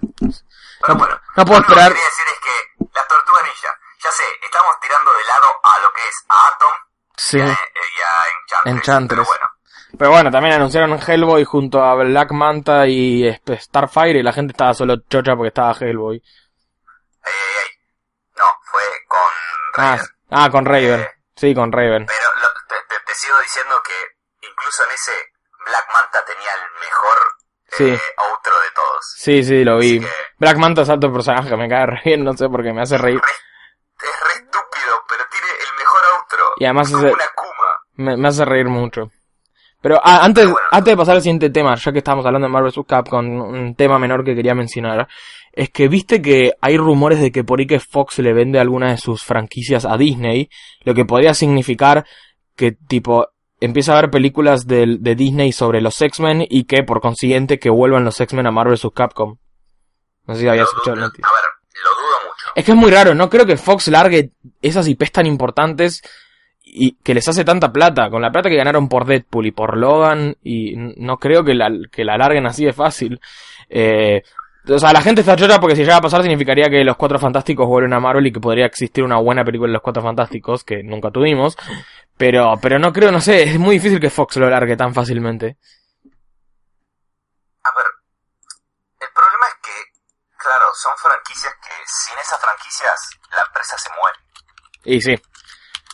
[0.80, 3.70] Pero No- bueno, no puedo lo esperar- que quería decir es que las tortugas ninja,
[4.02, 6.74] ya sé, estamos tirando de lado a lo que es a Atom
[7.16, 7.38] Sí.
[7.38, 8.74] y a, y a Enchantress.
[8.74, 9.08] Enchantress.
[9.10, 9.46] Pero bueno,
[9.98, 14.52] Pero bueno, también anunciaron Hellboy junto a Black Manta y este, Starfire y la gente
[14.52, 16.16] estaba solo chocha porque estaba Hellboy.
[16.16, 16.22] ey,
[17.32, 17.70] ey, ey.
[18.38, 19.18] No, fue con
[19.76, 20.06] Ah, Raiden.
[20.30, 21.00] ah, con Raven.
[21.00, 21.08] Eh.
[21.36, 22.06] Sí, con Raven.
[22.06, 25.12] Pero lo- te, te- te sigo diciendo que incluso en ese
[25.66, 27.18] Black Manta tenía el mejor
[27.72, 27.88] Sí.
[27.90, 29.14] eh, outro de todos.
[29.16, 30.00] Sí, sí, lo vi.
[30.00, 32.82] Que- Black Manta es alto personaje, me cae re bien, no sé por qué me
[32.82, 33.20] hace reír.
[33.20, 36.52] Re- es re estúpido, pero tiene el mejor outro.
[36.58, 37.80] Y además como ese- una Kuma.
[37.94, 39.10] Me, me hace reír mucho.
[39.82, 40.58] Pero ah, antes, bueno.
[40.70, 42.84] antes de pasar al siguiente tema, ya que estamos hablando de Marvel vs.
[42.86, 45.08] Capcom, un tema menor que quería mencionar,
[45.52, 48.90] es que viste que hay rumores de que por ahí que Fox le vende alguna
[48.90, 50.50] de sus franquicias a Disney,
[50.84, 52.04] lo que podría significar
[52.56, 53.28] que tipo
[53.58, 57.70] empieza a haber películas del- de, Disney sobre los X-Men y que por consiguiente que
[57.70, 58.88] vuelvan los X-Men a Marvel vs.
[58.94, 59.36] Capcom.
[60.26, 61.26] No sé si habías escuchado noticia.
[61.26, 61.50] a ver,
[61.82, 62.52] lo dudo mucho.
[62.54, 66.02] Es que es muy raro, no creo que Fox largue esas IPs tan importantes
[66.62, 69.76] y que les hace tanta plata, con la plata que ganaron por Deadpool y por
[69.76, 73.20] Logan, y no creo que la, que la larguen así de fácil.
[73.68, 74.22] Eh,
[74.68, 77.18] o sea, la gente está chora porque si llega a pasar significaría que los Cuatro
[77.18, 80.64] Fantásticos vuelven a Marvel y que podría existir una buena película de los Cuatro Fantásticos,
[80.64, 81.56] que nunca tuvimos.
[82.16, 85.56] Pero, pero no creo, no sé, es muy difícil que Fox lo largue tan fácilmente.
[87.64, 87.86] A ver,
[89.00, 89.72] el problema es que,
[90.36, 94.18] claro, son franquicias que sin esas franquicias la empresa se muere.
[94.84, 95.14] Y sí.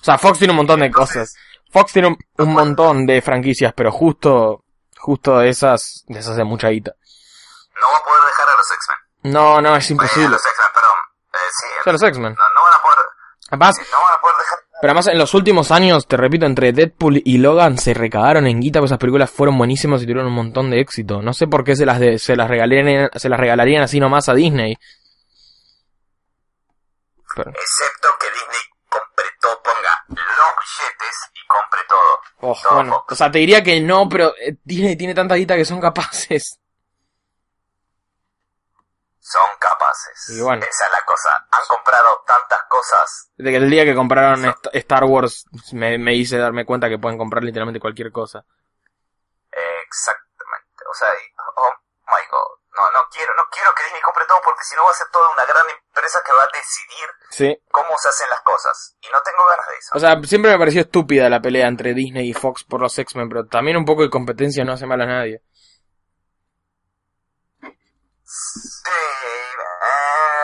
[0.06, 1.34] O sea, Fox tiene un montón de cosas.
[1.72, 4.62] Fox tiene un, un montón de franquicias, pero justo,
[4.96, 6.92] justo de esas, les hace mucha guita.
[7.80, 9.32] No va a poder dejar a los X-Men.
[9.32, 10.28] No, no, es imposible.
[10.28, 10.96] los X-Men, perdón.
[11.34, 12.34] Eh, sí, O sea, los X-Men.
[12.34, 12.98] no, no van a poder,
[13.50, 14.58] Además, no van a poder dejar.
[14.80, 18.60] pero además en los últimos años, te repito, entre Deadpool y Logan se recagaron en
[18.60, 21.20] guita, porque esas películas fueron buenísimas y tuvieron un montón de éxito.
[21.20, 24.28] No sé por qué se las, de- se las regalarían, se las regalarían así nomás
[24.28, 24.76] a Disney.
[27.34, 30.80] Pero, Excepto que Disney compre todo, ponga los
[31.34, 32.20] y compre todo.
[32.40, 33.12] oh, Todo bueno, Fox.
[33.12, 36.58] o sea, te diría que no, pero eh, Disney tiene tanta guita que son capaces.
[39.18, 40.36] Son capaces.
[40.36, 40.62] Y bueno.
[40.62, 41.34] Esa es la cosa.
[41.50, 43.30] Han comprado tantas cosas.
[43.36, 46.98] Desde que el día que compraron St- Star Wars me, me hice darme cuenta que
[46.98, 48.44] pueden comprar literalmente cualquier cosa.
[49.50, 50.84] exactamente.
[50.88, 51.08] O sea,
[51.56, 51.72] oh
[52.08, 52.55] my god.
[52.76, 55.06] No, no quiero, no quiero que Disney compre todo porque si no va a ser
[55.10, 57.58] toda una gran empresa que va a decidir Sí.
[57.70, 58.96] cómo se hacen las cosas.
[59.00, 59.90] Y no tengo ganas de eso.
[59.94, 63.28] O sea, siempre me pareció estúpida la pelea entre Disney y Fox por los X-Men,
[63.30, 65.40] pero también un poco de competencia no hace mal a nadie.
[68.22, 68.90] Sí,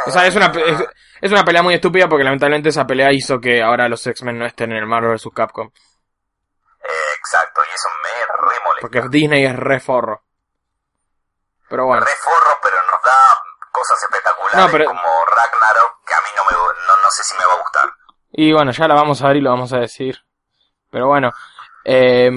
[0.07, 0.85] O sea, es una, es,
[1.21, 4.47] es una pelea muy estúpida porque lamentablemente esa pelea hizo que ahora los X-Men no
[4.47, 5.29] estén en el Marvel vs.
[5.35, 5.71] Capcom.
[7.19, 8.81] exacto, y eso me re molesta.
[8.81, 10.23] Porque Disney es re forro.
[11.73, 12.05] Pero bueno.
[12.63, 13.43] Pero nos da
[13.73, 17.35] cosas espectaculares No, pero- como Ragnarok, que a mí no, me, no, no sé si
[17.39, 17.91] me va a gustar.
[18.31, 20.23] Y bueno, ya la vamos a ver y lo vamos a decir.
[20.91, 21.33] Pero bueno.
[21.87, 22.31] eh,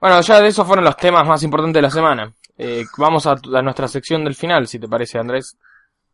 [0.00, 2.32] bueno, ya de esos fueron los temas más importantes de la semana.
[2.58, 5.56] Eh, vamos a, a nuestra sección del final, si te parece, Andrés.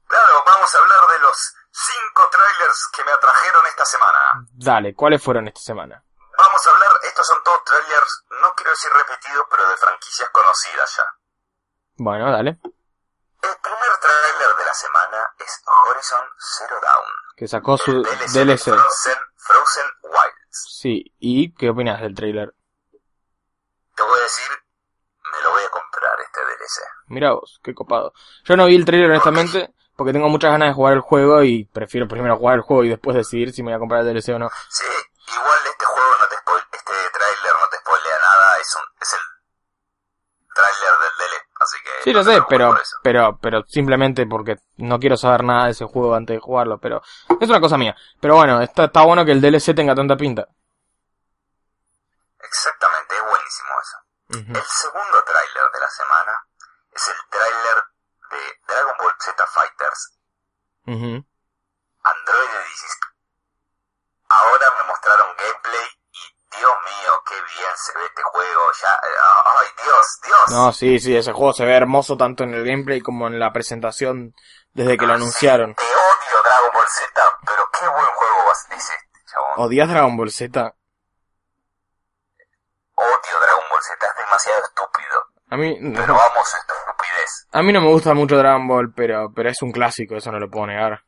[0.07, 4.19] Claro, vamos a hablar de los cinco trailers que me atrajeron esta semana.
[4.53, 6.05] Dale, ¿cuáles fueron esta semana?
[6.37, 10.97] Vamos a hablar, estos son todos trailers, no quiero decir repetidos, pero de franquicias conocidas
[10.97, 11.05] ya.
[11.97, 12.51] Bueno, dale.
[12.51, 17.05] El primer trailer de la semana es Horizon Zero Dawn.
[17.37, 18.65] Que sacó su el DLC.
[18.65, 20.79] Frozen, Frozen Wilds.
[20.81, 22.55] Sí, ¿y qué opinas del trailer?
[23.95, 24.49] Te voy a decir,
[25.33, 26.83] me lo voy a comprar este DLC.
[27.07, 28.13] Mira vos, qué copado.
[28.45, 31.65] Yo no vi el trailer honestamente, porque tengo muchas ganas de jugar el juego y
[31.65, 34.35] prefiero primero jugar el juego y después decidir si me voy a comprar el DLC
[34.35, 34.51] o no.
[34.69, 34.85] Sí,
[35.29, 39.13] igual este juego no te spoil, este trailer no te spoilea nada, es un, es
[39.13, 39.21] el
[40.55, 45.17] trailer del DLC, así que Sí, lo sé, pero, pero, pero simplemente porque no quiero
[45.17, 47.03] saber nada de ese juego antes de jugarlo, pero
[47.41, 47.97] es una cosa mía.
[48.21, 50.49] Pero bueno, está, está bueno que el DLC tenga tanta pinta.
[52.41, 53.99] Exactamente, es buenísimo eso.
[54.59, 56.33] El segundo tráiler de la semana
[56.93, 57.85] es el tráiler
[58.31, 60.19] de Dragon Ball Z Fighters.
[62.05, 62.99] Android Edition.
[64.29, 65.12] Ahora me mostraron
[66.81, 68.73] Dios mío, qué bien se ve este juego.
[68.83, 70.51] Ya, eh, ay Dios, Dios.
[70.51, 73.53] No, sí, sí, ese juego se ve hermoso tanto en el gameplay como en la
[73.53, 74.35] presentación
[74.73, 75.71] desde que lo Ah, anunciaron.
[75.79, 79.51] sí, te odio Dragon Ball Z, pero qué buen juego vas- es este, chabón.
[79.57, 80.75] ¿Odias Dragon Ball Z?
[82.95, 85.25] Odio Dragon Ball Z, es demasiado estúpido.
[85.51, 87.47] A mí, Pero amo su estupidez.
[87.53, 90.39] a mí no me gusta mucho Dragon Ball, pero, pero es un clásico, eso no
[90.39, 91.05] lo puedo negar.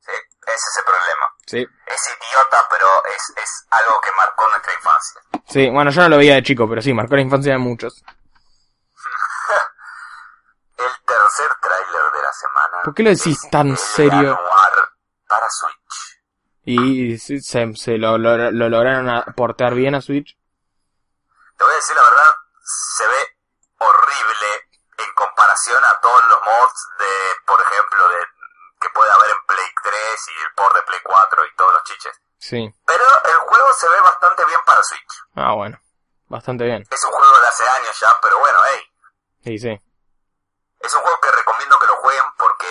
[0.00, 1.35] Sí, ese es el problema.
[1.46, 5.20] Sí, Es idiota, pero es, es algo que marcó nuestra infancia.
[5.48, 8.02] sí, bueno, yo no lo veía de chico, pero sí, marcó la infancia de muchos.
[10.78, 12.78] El tercer tráiler de la semana.
[12.84, 14.38] ¿Por qué lo decís tan el serio?
[15.28, 16.20] Para Switch.
[16.64, 17.40] Y se,
[17.74, 20.36] se lo, lo- lo lograron a- portear bien a Switch.
[21.56, 23.36] Te voy a decir la verdad, se ve
[23.78, 24.46] horrible
[24.98, 27.06] en comparación a todos los mods de,
[27.46, 28.16] por ejemplo, de
[28.86, 29.94] que puede haber en Play 3
[30.28, 32.20] y el port de Play 4 y todos los chiches.
[32.38, 32.74] Sí.
[32.86, 35.12] Pero el juego se ve bastante bien para Switch.
[35.34, 35.80] Ah, bueno.
[36.28, 36.86] Bastante bien.
[36.90, 38.80] Es un juego de hace años ya, pero bueno, hey,
[39.44, 39.80] Sí, sí.
[40.80, 42.66] es un juego que recomiendo que lo jueguen porque,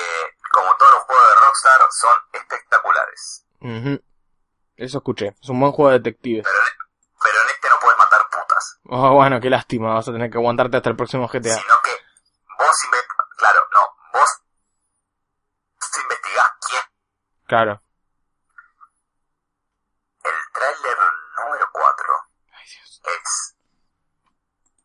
[0.52, 3.46] como todos los juegos de Rockstar, son espectaculares.
[3.62, 4.04] Ujú.
[4.78, 5.36] Eso escuché.
[5.42, 6.44] Es un buen juego de detectives.
[6.46, 6.74] Pero en,
[7.22, 8.26] pero en este no puedes matar
[8.88, 11.56] Oh, bueno, qué lástima, vas a tener que aguantarte hasta el próximo GTA.
[11.56, 11.92] Sino que
[12.60, 13.08] vos inve-
[13.38, 13.82] claro, no,
[14.14, 14.30] vos
[16.04, 16.82] investigás quién.
[17.48, 17.82] Claro.
[20.24, 20.98] El tráiler
[21.38, 22.14] número 4
[22.54, 23.02] Ay, Dios.
[23.06, 23.56] es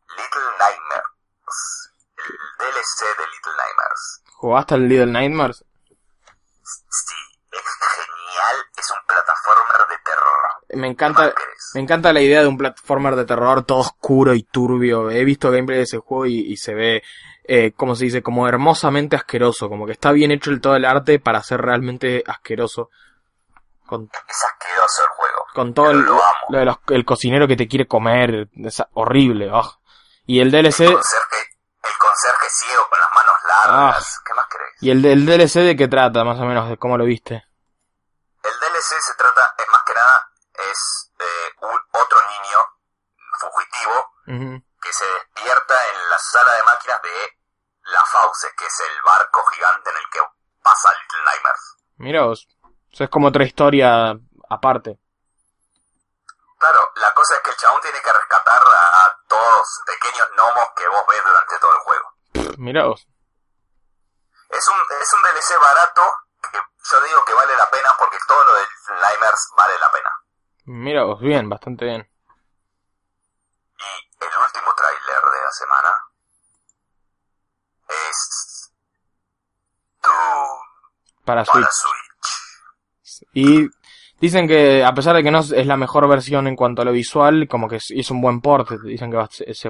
[0.09, 1.93] Little Nightmares.
[2.17, 4.23] El DLC de Little Nightmares.
[4.35, 5.65] ¿Jugaste al Little Nightmares?
[6.63, 7.15] Sí,
[7.51, 7.61] es
[7.95, 10.41] genial, es un plataformer de terror.
[10.73, 11.33] Me ¿Qué encanta,
[11.75, 15.09] me encanta la idea de un platformer de terror todo oscuro y turbio.
[15.11, 17.03] He visto gameplay de ese juego y, y se ve,
[17.43, 19.67] eh, como se dice, como hermosamente asqueroso.
[19.69, 22.89] Como que está bien hecho el todo el arte para ser realmente asqueroso.
[23.85, 25.45] Con, Es asqueroso el juego.
[25.53, 26.45] con todo el, lo amo.
[26.49, 28.47] lo de los- el cocinero que te quiere comer.
[28.63, 29.49] Es horrible.
[29.53, 29.69] ah.
[30.25, 31.37] Y el DLC, El conserje,
[31.83, 34.21] el conserje ciego con las manos largas.
[34.25, 34.71] ¿Qué más querés?
[34.81, 37.45] y el, el DLC de qué trata, más o menos, de cómo lo viste.
[38.43, 40.31] El DLC se trata, es más que nada,
[40.71, 42.59] es eh, un, otro niño
[43.39, 44.11] fugitivo
[44.81, 47.37] que se despierta en la sala de máquinas de
[47.91, 50.19] La Fauce, que es el barco gigante en el que
[50.63, 51.75] pasa Little Nightmares.
[51.97, 52.47] Mira vos.
[52.91, 54.15] Eso es como otra historia
[54.49, 54.99] aparte.
[56.57, 60.69] Claro, la cosa es que el chabón tiene que rescatar a, a todos pequeños gnomos
[60.75, 62.57] que vos ves durante todo el juego.
[62.57, 63.07] Mira vos.
[64.51, 66.01] Es un, es un DLC barato
[66.51, 66.57] que
[66.91, 68.65] yo digo que vale la pena porque todo lo de
[69.01, 70.11] Nightmares vale la pena.
[70.65, 72.07] Mira vos, bien, bastante bien.
[73.79, 75.93] Y el último tráiler de la semana
[77.87, 78.71] es
[80.03, 80.59] Doom
[81.25, 83.25] Para para Switch.
[83.33, 83.67] Y
[84.19, 86.91] dicen que a pesar de que no es la mejor versión en cuanto a lo
[86.91, 89.69] visual, como que es, es un buen port, dicen que se, se-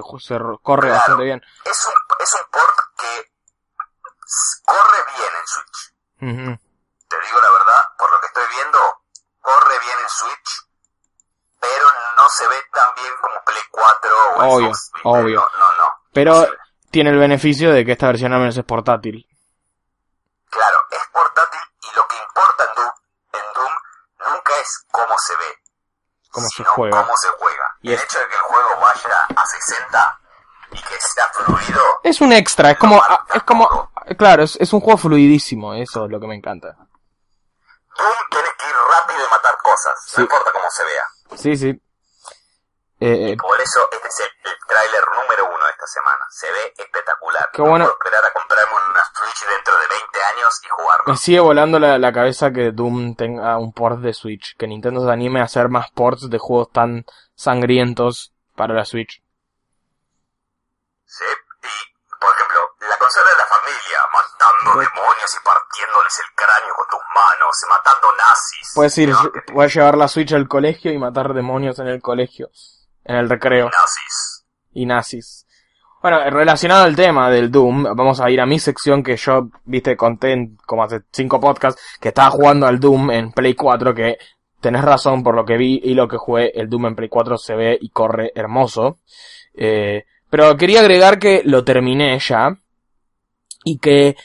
[0.62, 0.94] corre Claro.
[0.94, 1.42] bastante bien.
[1.64, 3.31] Es un, es un port que
[4.64, 5.92] corre bien en Switch.
[7.08, 8.78] Te digo la verdad, por lo que estoy viendo,
[9.40, 10.66] corre bien en Switch,
[11.60, 11.84] pero
[12.16, 14.72] no se ve tan bien como Play 4 o Obvio,
[15.04, 15.40] obvio.
[15.40, 15.94] No, no, no.
[16.12, 16.46] Pero
[16.90, 19.26] tiene el beneficio de que esta versión al menos es portátil.
[20.50, 21.60] Claro, es portátil
[21.92, 22.92] y lo que importa en Doom,
[23.32, 23.72] en Doom
[24.34, 25.58] nunca es cómo se ve,
[26.30, 27.02] Cómo se sino juega.
[27.02, 27.76] cómo se juega.
[27.82, 30.20] Y el es- hecho de que el juego vaya a 60
[30.72, 33.91] y que sea fluido, Es un extra, es como, ah, es como.
[34.16, 36.68] Claro, es, es un juego fluidísimo, eso es lo que me encanta.
[37.96, 40.14] Doom tienes que ir rápido y matar cosas, Sí.
[40.18, 41.04] no importa cómo se vea.
[41.36, 41.68] Sí, sí.
[43.00, 46.24] Eh, eh, Por eso este es el, el tráiler número uno de esta semana.
[46.30, 47.50] Se ve espectacular.
[47.52, 47.84] Qué bueno.
[47.86, 51.04] Puedo esperar a comprarme una Switch dentro de 20 años y jugarlo.
[51.08, 55.04] me sigue volando la, la cabeza que Doom tenga un port de Switch, que Nintendo
[55.04, 59.20] se anime a hacer más ports de juegos tan sangrientos para la Switch.
[61.04, 61.24] Sí.
[62.88, 64.88] La consola de la familia, matando Sí.
[64.90, 68.72] demonios y partiéndoles el cráneo con tus manos, y matando nazis.
[68.74, 69.32] Puedes ir, ¿no?
[69.54, 72.50] puedes llevar la Switch al colegio y matar demonios en el colegio,
[73.04, 73.66] en el recreo.
[73.66, 74.44] Nazis.
[74.74, 75.46] y nazis.
[76.00, 79.96] Bueno, relacionado al tema del Doom, vamos a ir a mi sección que yo, viste,
[79.96, 84.18] conté en como hace cinco podcasts que estaba jugando al Doom en Play 4, que
[84.60, 87.36] tenés razón por lo que vi y lo que jugué, el Doom en Play 4
[87.36, 88.98] se ve y corre hermoso.
[89.54, 92.56] Eh, pero quería agregar que lo terminé ya
[93.64, 94.16] y que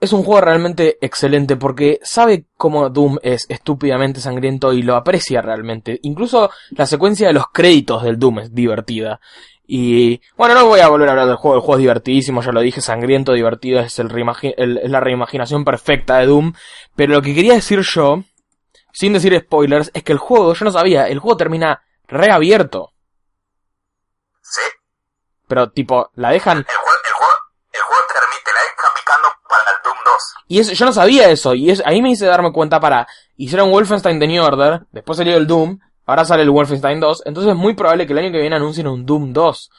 [0.00, 5.42] es un juego realmente excelente porque sabe cómo Doom es estúpidamente sangriento y lo aprecia
[5.42, 5.98] realmente.
[6.02, 9.20] Incluso la secuencia de los créditos del Doom es divertida.
[9.66, 12.50] Y bueno, no voy a volver a hablar del juego, el juego es divertidísimo, ya
[12.50, 14.10] lo dije, sangriento, divertido, es, el
[14.56, 16.54] el- es la reimaginación perfecta de Doom.
[16.96, 18.24] Pero lo que quería decir yo,
[18.92, 22.90] sin decir spoilers, es que el juego, yo no sabía, el juego termina reabierto.
[24.42, 24.62] Sí.
[25.46, 27.32] Pero tipo, la dejan El juego, el juego,
[27.72, 30.09] el juego te permite, la deja picando para el Doom 2.
[30.48, 33.06] Y eso, yo no sabía eso, y es, ahí me hice darme cuenta para,
[33.36, 37.52] hicieron Wolfenstein The New Order, después salió el Doom, ahora sale el Wolfenstein 2, entonces
[37.52, 39.70] es muy probable que el año que viene anuncien un Doom 2.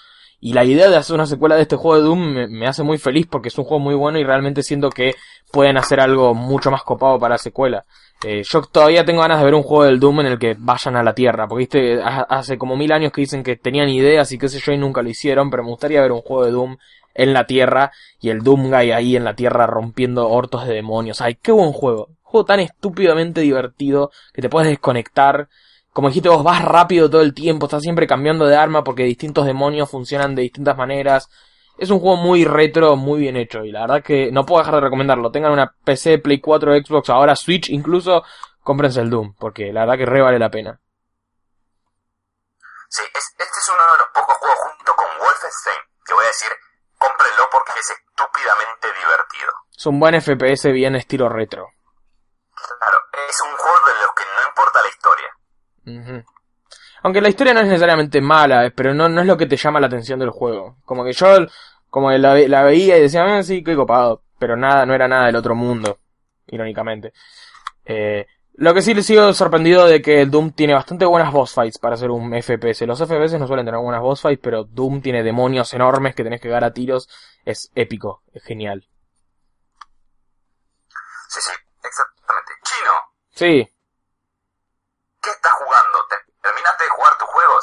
[0.44, 2.98] Y la idea de hacer una secuela de este juego de Doom me, hace muy
[2.98, 5.14] feliz porque es un juego muy bueno y realmente siento que
[5.52, 7.86] pueden hacer algo mucho más copado para la secuela.
[8.26, 10.96] Eh, yo todavía tengo ganas de ver un juego del Doom en el que vayan
[10.96, 14.32] a la Tierra, porque viste, ha- hace como mil años que dicen que tenían ideas
[14.32, 16.52] y qué sé yo y nunca lo hicieron, pero me gustaría ver un juego de
[16.52, 16.78] Doom
[17.14, 21.22] en la Tierra y el Doomguy ahí en la Tierra rompiendo hortos de demonios.
[21.22, 22.10] Ay, qué buen juego.
[22.24, 25.50] Juego tan estúpidamente divertido que te puedes desconectar.
[25.94, 29.46] Como dijiste vos, vas rápido todo el tiempo, estás siempre cambiando de arma porque distintos
[29.46, 31.30] demonios funcionan de distintas maneras.
[31.78, 34.76] Es un juego muy retro, muy bien hecho y la verdad que no puedo dejar
[34.76, 35.32] de recomendarlo.
[35.32, 38.24] Tengan una PC, Play 4, Xbox, ahora Switch, incluso
[38.64, 40.80] cómprense el Doom porque la verdad que re vale la pena.
[42.90, 46.28] Sí, es- este es uno de los pocos juegos junto con Wolfenstein que voy a
[46.28, 46.50] decir,
[47.02, 49.52] cómprenlo porque es estúpidamente divertido.
[49.76, 51.68] Es un buen FPS bien estilo retro.
[52.80, 52.98] Claro,
[53.28, 56.26] es un juego de los que no importa la historia.
[57.04, 59.58] Aunque la historia no es necesariamente mala, eh, pero no, no es lo que te
[59.58, 60.78] llama la atención del juego.
[60.86, 61.28] Como que yo
[61.90, 64.24] como que la, ve- la veía y decía, ah, sí, qué copado.
[64.40, 65.98] Pero nada, no era nada del otro mundo.
[66.48, 67.14] Irónicamente.
[67.86, 68.28] Eh,
[68.62, 71.80] lo que sí le sigo sorprendido de que el Doom tiene bastante buenas boss fights
[71.80, 72.86] para ser un FPS.
[72.86, 76.40] Los FPS no suelen tener buenas boss fights, pero Doom tiene demonios enormes que tenés
[76.42, 77.10] que dar a tiros.
[77.44, 78.88] Es épico, es genial.
[81.30, 81.52] Sí, sí,
[81.84, 82.52] exactamente.
[82.64, 82.92] Chino,
[83.32, 83.68] Sí,
[85.22, 85.98] ¿qué estás jugando?
[86.10, 87.01] ¿Te- ¿Terminaste de jugar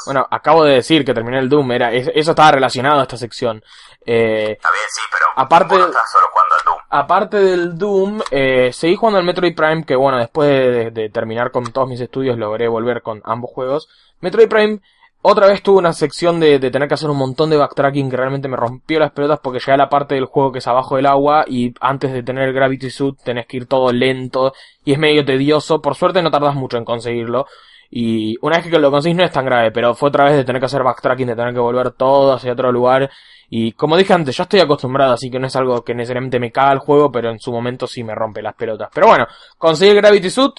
[0.05, 3.17] bueno, acabo de decir que terminé el Doom, era, es- eso estaba relacionado a esta
[3.17, 3.63] sección.
[4.05, 6.77] Eh, Está bien, sí, pero Aparte- vos no estás solo jugando al Doom.
[6.89, 11.51] aparte del Doom, eh, seguí jugando al Metroid Prime, que bueno, después de, de terminar
[11.51, 13.87] con todos mis estudios logré volver con ambos juegos.
[14.21, 14.79] Metroid Prime
[15.21, 18.15] otra vez tuvo una sección de, de tener que hacer un montón de backtracking que
[18.15, 20.95] realmente me rompió las pelotas porque llegué a la parte del juego que es abajo
[20.95, 24.53] del agua y antes de tener el Gravity Suit tenés que ir todo lento
[24.85, 25.81] y es medio tedioso.
[25.81, 27.47] Por suerte no tardas mucho en conseguirlo.
[27.91, 30.43] Y una vez que lo conseguís no es tan grave, pero fue otra vez de
[30.43, 33.09] tener que hacer backtracking, de tener que volver todo hacia otro lugar.
[33.49, 36.51] Y como dije antes, ya estoy acostumbrado, así que no es algo que necesariamente me
[36.51, 38.89] caga el juego, pero en su momento sí me rompe las pelotas.
[38.93, 39.25] Pero bueno,
[39.57, 40.53] conseguí Gravity Suit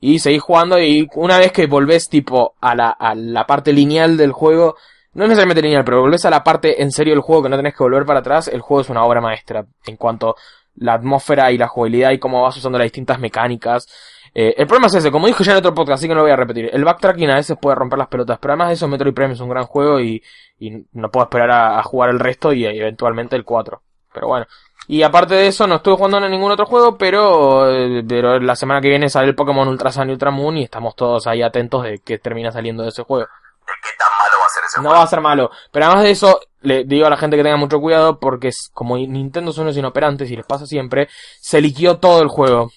[0.00, 4.16] y seguí jugando y una vez que volvés tipo a la, a la parte lineal
[4.16, 4.76] del juego,
[5.12, 7.56] no es necesariamente lineal, pero volvés a la parte en serio del juego que no
[7.56, 10.34] tenés que volver para atrás, el juego es una obra maestra en cuanto
[10.76, 13.86] la atmósfera y la jugabilidad y cómo vas usando las distintas mecánicas.
[14.34, 16.22] Eh, el problema es ese, como dije ya en otro podcast, así que no lo
[16.22, 16.70] voy a repetir.
[16.72, 19.40] El backtracking a veces puede romper las pelotas, pero además de eso Metroid Prime es
[19.40, 20.22] un gran juego y,
[20.58, 23.82] y no puedo esperar a, a jugar el resto y, eventualmente el 4.
[24.12, 24.46] Pero bueno.
[24.86, 28.56] Y aparte de eso, no estuve jugando en ningún otro juego, pero, eh, pero la
[28.56, 31.42] semana que viene sale el Pokémon Ultra Sun y Ultra Moon y estamos todos ahí
[31.42, 33.24] atentos de que termina saliendo de ese juego.
[33.24, 34.96] ¿De qué tan malo va a ser ese No juego?
[34.96, 35.50] va a ser malo.
[35.70, 38.68] Pero además de eso, le digo a la gente que tenga mucho cuidado porque es,
[38.72, 41.08] como Nintendo son unos inoperantes y les pasa siempre,
[41.40, 42.72] se liquió todo el juego.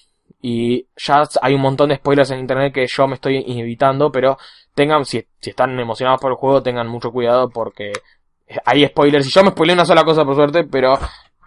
[0.46, 4.36] Y ya hay un montón de spoilers en internet que yo me estoy evitando, pero
[4.74, 7.94] tengan, si, si están emocionados por el juego, tengan mucho cuidado porque
[8.66, 9.24] hay spoilers.
[9.24, 10.98] Y yo me spoilé una sola cosa por suerte, pero,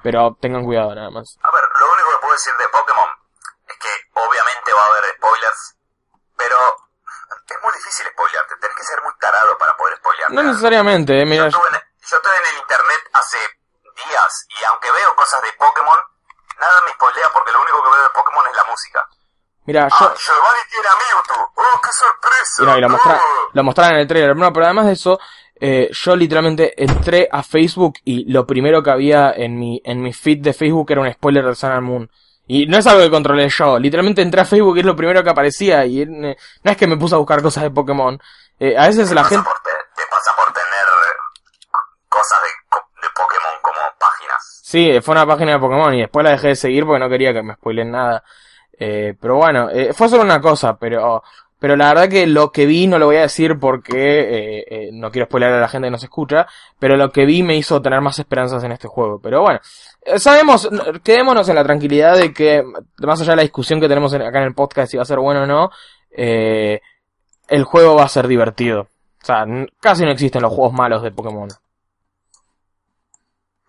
[0.01, 1.37] pero tengan cuidado nada más.
[1.43, 3.09] A ver, lo único que puedo decir de Pokémon
[3.69, 5.77] es que obviamente va a haber spoilers,
[6.35, 8.55] pero es muy difícil spoilearte.
[8.59, 10.33] Tenés que ser muy tarado para poder spoilearte.
[10.33, 13.37] No necesariamente, eh, yo, mira, estuve en, yo estuve en el internet hace
[13.93, 16.01] días y aunque veo cosas de Pokémon,
[16.59, 19.07] nada me spoilea porque lo único que veo de Pokémon es la música.
[19.65, 21.51] mira, Ah, yo, Giovanni tiene a Mewtwo.
[21.55, 22.61] ¡Oh, qué sorpresa!
[22.61, 23.49] Mira, y lo, mostra ¡Oh!
[23.53, 24.35] lo mostraron en el trailer.
[24.35, 25.19] No, pero además de eso,
[25.59, 30.13] eh, yo literalmente entré a Facebook y lo primero que había en mi, en mi
[30.13, 32.11] feed de Facebook era un spoiler de Sun and Moon.
[32.49, 33.77] Y no es algo que controlé yo.
[33.77, 35.85] Literalmente entré a Facebook y es lo primero que aparecía.
[35.85, 38.17] Y eh, no es que me puse a buscar cosas de Pokémon.
[38.59, 39.43] Eh, a veces la gente...
[39.43, 41.13] por te, te pasa por tener eh,
[42.07, 44.56] cosas de, co- de Pokémon como páginas.
[44.69, 47.31] Sí, fue una página de Pokémon y después la dejé de seguir porque no quería
[47.31, 48.21] que me spoilen nada.
[48.77, 51.23] Eh, pero bueno, eh, fue solo una cosa, pero,
[51.57, 53.95] pero la verdad que lo que vi no lo voy a decir porque
[54.59, 56.45] eh, eh, no quiero spoiler a la gente que nos escucha,
[56.79, 59.21] pero lo que vi me hizo tener más esperanzas en este juego.
[59.23, 59.61] Pero bueno,
[60.03, 60.69] eh, sabemos,
[61.01, 62.61] quedémonos en la tranquilidad de que,
[62.97, 65.05] más allá de la discusión que tenemos en- acá en el podcast si va a
[65.05, 65.69] ser bueno o no,
[66.11, 66.81] eh,
[67.47, 68.81] el juego va a ser divertido.
[68.81, 69.45] O sea,
[69.79, 71.47] casi no existen los juegos malos de Pokémon.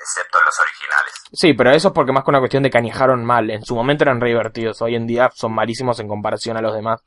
[0.00, 1.12] Excepto los originales.
[1.32, 3.50] Sí, pero eso es porque más que una cuestión de que añejaron mal.
[3.50, 4.80] En su momento eran re divertidos.
[4.80, 7.02] Hoy en día son malísimos en comparación a los demás.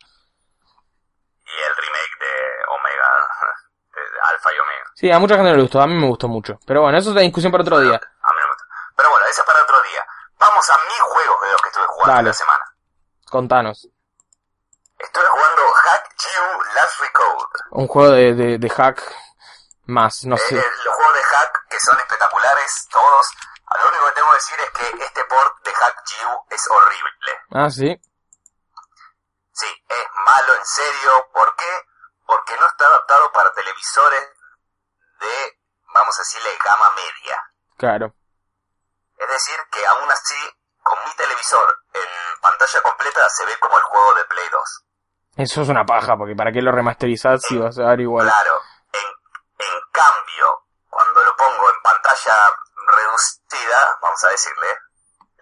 [1.45, 3.27] Y el remake de Omega,
[3.95, 4.91] de Alpha y Omega.
[4.95, 5.81] Sí, a mucha gente no le gustó.
[5.81, 6.59] A mí me gustó mucho.
[6.65, 7.95] Pero bueno, eso es la discusión para otro día.
[7.95, 8.65] A mí no me gusta.
[8.97, 10.05] Pero bueno, ese es para otro día.
[10.37, 12.29] Vamos a mis juegos de los que estuve jugando Dale.
[12.31, 12.63] esta semana.
[13.29, 13.87] Contanos.
[14.99, 17.45] Estuve jugando Hack Geo Last Recode.
[17.71, 19.01] Un juego de, de, de hack
[19.91, 20.57] más, no Eh, sé.
[20.57, 23.27] eh, los juegos de hack que son espectaculares, todos.
[23.67, 26.67] Ah, Lo único que tengo que decir es que este port de Hack Geo es
[26.69, 27.39] horrible.
[27.51, 28.01] Ah, sí.
[29.53, 31.11] Sí, es malo en serio.
[31.33, 31.81] ¿Por qué?
[32.25, 34.29] Porque no está adaptado para televisores
[35.19, 35.59] de,
[35.93, 37.37] vamos a decirle, gama media.
[37.77, 38.13] Claro.
[39.17, 40.35] Es decir, que aún así,
[40.83, 44.83] con mi televisor en pantalla completa se ve como el juego de Play 2.
[45.37, 48.27] Eso es una paja, porque ¿para qué lo remasterizás si vas a dar igual?
[48.27, 48.59] Claro,
[48.91, 52.33] en, en cambio, cuando lo pongo en pantalla
[54.01, 54.67] vamos a decirle,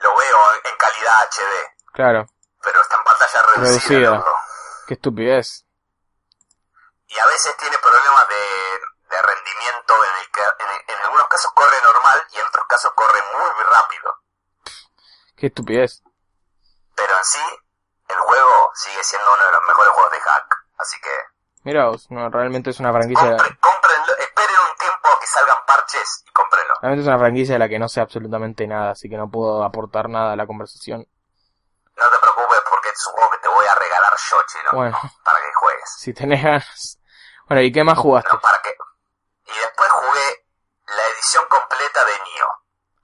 [0.02, 2.26] lo veo en, calidad HD, Claro.
[2.62, 4.10] pero está en pantalla reducida.
[4.10, 4.24] Reducida.
[4.88, 5.66] Qué estupidez.
[7.08, 11.52] Y a veces tiene problemas de, de rendimiento en el que en, en algunos casos
[11.54, 14.16] corre normal y en otros casos corre muy rápido.
[15.36, 16.04] Qué estupidez.
[16.96, 17.44] Pero en sí,
[18.10, 20.56] el juego sigue siendo uno de los mejores juegos de hack.
[20.78, 21.10] Así que
[21.64, 23.38] Mira no, realmente es una franquicia...
[23.60, 23.94] compre,
[25.20, 26.74] que salgan parches y cómprenlo.
[26.82, 29.64] Realmente es una franquicia de la que no sé absolutamente nada, así que no puedo
[29.64, 31.06] aportar nada a la conversación.
[31.96, 34.98] No te preocupes porque es un juego que te voy a regalar yo, chino, Bueno.
[35.24, 35.96] para que juegues.
[35.98, 37.00] Si tenés ganas.
[37.48, 38.30] Bueno, ¿y qué más jugaste?
[38.42, 38.70] Para qué.
[39.48, 40.46] Y después jugué
[40.88, 42.54] la edición completa de Nioh.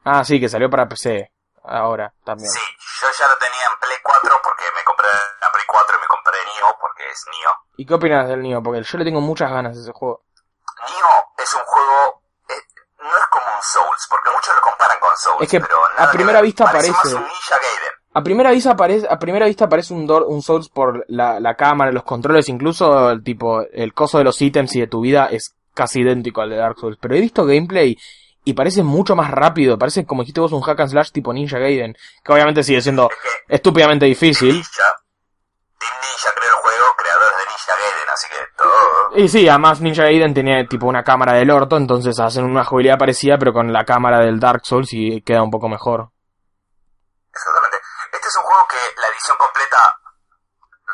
[0.06, 1.32] Ah, sí, que salió para PC
[1.64, 2.50] ahora también.
[2.50, 2.60] Sí,
[3.02, 5.08] yo ya lo tenía en Play 4 porque me compré
[5.42, 7.54] la Play 4 y me compré Nioh porque es Nioh.
[7.78, 8.62] ¿Y qué opinas del Nioh?
[8.64, 10.24] Porque yo le tengo muchas ganas a ese juego.
[10.90, 12.22] Nioh es un juego...
[12.50, 12.54] eh,
[13.00, 15.42] no es como un Souls, porque muchos lo comparan con Souls.
[15.42, 17.92] Es que pero a que primera vista parece parece- más un Ninja Gaiden.
[18.18, 21.56] A primera vista parece, a primera vista parece un, Dor- un Souls por la, la
[21.56, 25.28] cámara, los controles, incluso el tipo, el coso de los ítems y de tu vida
[25.30, 26.98] es casi idéntico al de Dark Souls.
[27.02, 27.98] Pero he visto gameplay
[28.46, 31.60] y parece mucho más rápido, parece como dijiste vos un hack and slash tipo Ninja
[31.60, 33.18] Gaiden, que obviamente sigue siendo Es
[33.50, 34.54] que estúpidamente difícil.
[34.54, 34.96] Ninja,
[35.78, 39.12] Team Ninja creó el juego, creadores de Ninja Gaiden, así que todo...
[39.16, 42.98] Y sí, además Ninja Gaiden tenía tipo una cámara del orto, entonces hacen una jugabilidad
[42.98, 46.10] parecida pero con la cámara del Dark Souls y queda un poco mejor.
[47.34, 47.80] Exactamente.
[48.12, 49.78] Este es un juego que la edición completa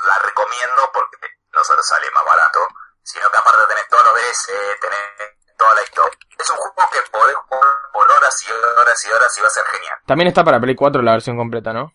[0.08, 1.18] la recomiendo porque
[1.54, 2.60] no solo sale más barato,
[3.04, 4.48] sino que aparte tenés todos los DS,
[4.80, 6.18] tenés toda la historia.
[6.38, 9.52] Es un juego que podés jugar por horas y horas y horas y va a
[9.52, 9.98] ser genial.
[10.06, 11.94] También está para Play 4 la versión completa, ¿no?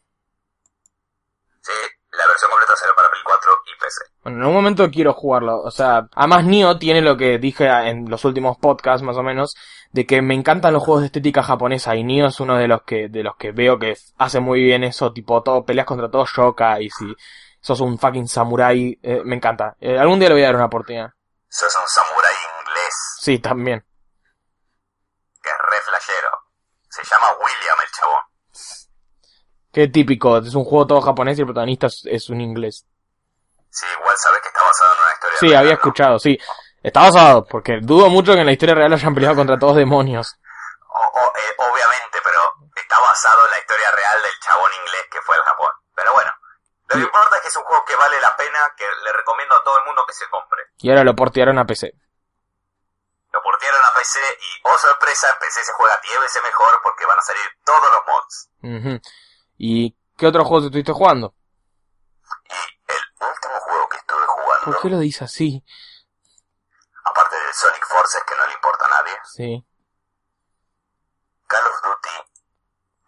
[1.63, 1.73] Sí,
[2.13, 4.16] la versión completa sale para Play 4 y PC.
[4.27, 5.61] Bueno, en algún momento quiero jugarlo.
[5.63, 9.55] O sea, además Nioh tiene lo que dije en los últimos podcasts, más o menos,
[9.93, 12.83] de que me encantan los juegos de estética japonesa y Nioh es uno de los
[12.83, 16.27] que, de los que veo que hace muy bien eso, tipo, todo, peleas contra todo
[16.27, 17.05] shoka y si
[17.61, 19.77] sos un fucking samurai, eh, me encanta.
[19.79, 21.13] Eh, algún día le voy a dar una oportunidad.
[21.49, 23.85] Sos un samurái inglés Sí, también.
[25.41, 26.31] que es re flashero.
[26.89, 28.23] Se llama William el chabón.
[29.71, 32.85] Qué típico, es un juego todo japonés y el protagonista es un inglés.
[33.77, 35.77] Sí, igual sabes que está basado en una historia Sí, real, había ¿no?
[35.77, 36.39] escuchado, sí.
[36.83, 40.39] Está basado, porque dudo mucho que en la historia real hayan peleado contra todos demonios.
[40.89, 42.41] O- o- eh, obviamente, pero
[42.75, 45.73] está basado en la historia real del chabón inglés que fue al Japón.
[45.95, 46.33] Pero bueno,
[46.89, 47.05] lo que Sí.
[47.05, 49.79] importa es que es un juego que vale la pena, que le recomiendo a todo
[49.79, 50.63] el mundo que se compre.
[50.79, 51.93] Y ahora lo portearon a PC.
[53.33, 57.05] Lo portearon a PC y, oh sorpresa, en PC se juega 10 veces mejor porque
[57.05, 59.03] van a salir todos los mods.
[59.59, 61.35] ¿Y qué otros juegos estuviste jugando?
[63.21, 65.65] Último juego que estuve jugando, ¿Por qué lo dice así?
[67.05, 69.67] aparte del Sonic Forces que no le importa a nadie, Sí.
[71.47, 72.31] Call of Duty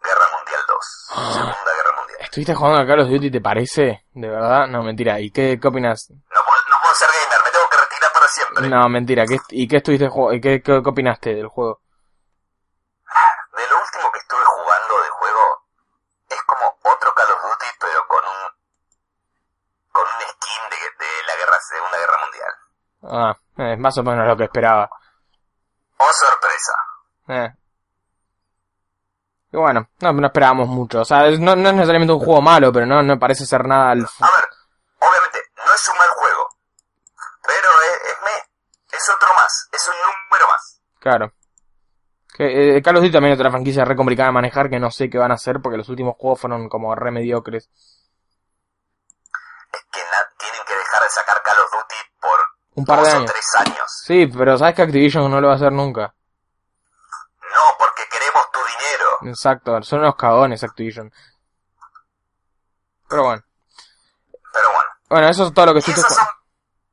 [0.03, 1.07] Guerra Mundial 2.
[1.11, 1.31] Ah.
[1.33, 2.19] Segunda Guerra Mundial.
[2.21, 4.05] ¿Estuviste jugando a Call of Duty, te parece?
[4.13, 4.67] ¿De verdad?
[4.67, 5.19] No, mentira.
[5.19, 6.09] ¿Y qué, qué opinas?
[6.09, 8.69] No puedo, no puedo ser gamer, me tengo que retirar para siempre.
[8.69, 9.25] No, mentira.
[9.25, 10.33] ¿Qué, ¿Y qué estuviste jugando?
[10.37, 11.81] ¿Y qué, qué, qué opinaste del juego?
[13.57, 15.65] De lo último que estuve jugando de juego
[16.29, 18.39] es como otro Call of Duty, pero con un
[19.91, 22.53] con un skin de, de la guerra Segunda Guerra Mundial.
[23.01, 24.89] Ah, es más o menos lo que esperaba.
[25.97, 26.73] Oh sorpresa.
[27.27, 27.53] Eh.
[29.51, 31.01] Y bueno, no, no esperábamos mucho.
[31.01, 33.91] O sea, no, no es necesariamente un juego malo, pero no, no parece ser nada
[33.91, 33.99] al...
[33.99, 34.49] A ver,
[34.99, 36.49] obviamente no es un mal juego,
[37.41, 40.81] pero es, es me, es otro más, es un número más.
[40.99, 41.33] Claro.
[42.37, 44.91] Que, eh, Call of Duty también es otra franquicia re complicada de manejar que no
[44.91, 47.69] sé qué van a hacer porque los últimos juegos fueron como re mediocres.
[49.71, 49.99] Es que
[50.37, 52.39] tienen que dejar de sacar Call of Duty por
[52.79, 53.31] Un par de años.
[53.31, 54.01] tres años.
[54.05, 56.13] Sí, pero sabes que Activision no lo va a hacer nunca.
[57.41, 59.17] No, porque queremos tu dinero.
[59.33, 61.11] Exacto, son unos cagones Activision.
[63.07, 63.43] Pero bueno.
[64.53, 66.27] Pero bueno, Bueno, eso es todo lo que y estuviste esas son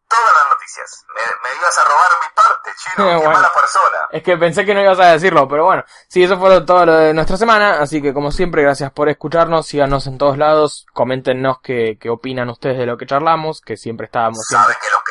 [0.09, 1.05] todas las noticias.
[1.14, 3.30] Me, me ibas a robar mi parte, chino, qué bueno.
[3.32, 3.99] mala persona.
[4.11, 5.84] Es que pensé que no ibas a decirlo, pero bueno.
[6.09, 7.80] Sí, eso fue todo lo de nuestra semana.
[7.80, 9.66] Así que como siempre, gracias por escucharnos.
[9.66, 10.87] Síganos en todos lados.
[10.93, 15.03] Coméntenos qué, qué opinan ustedes de lo que charlamos, que siempre estábamos Saben que los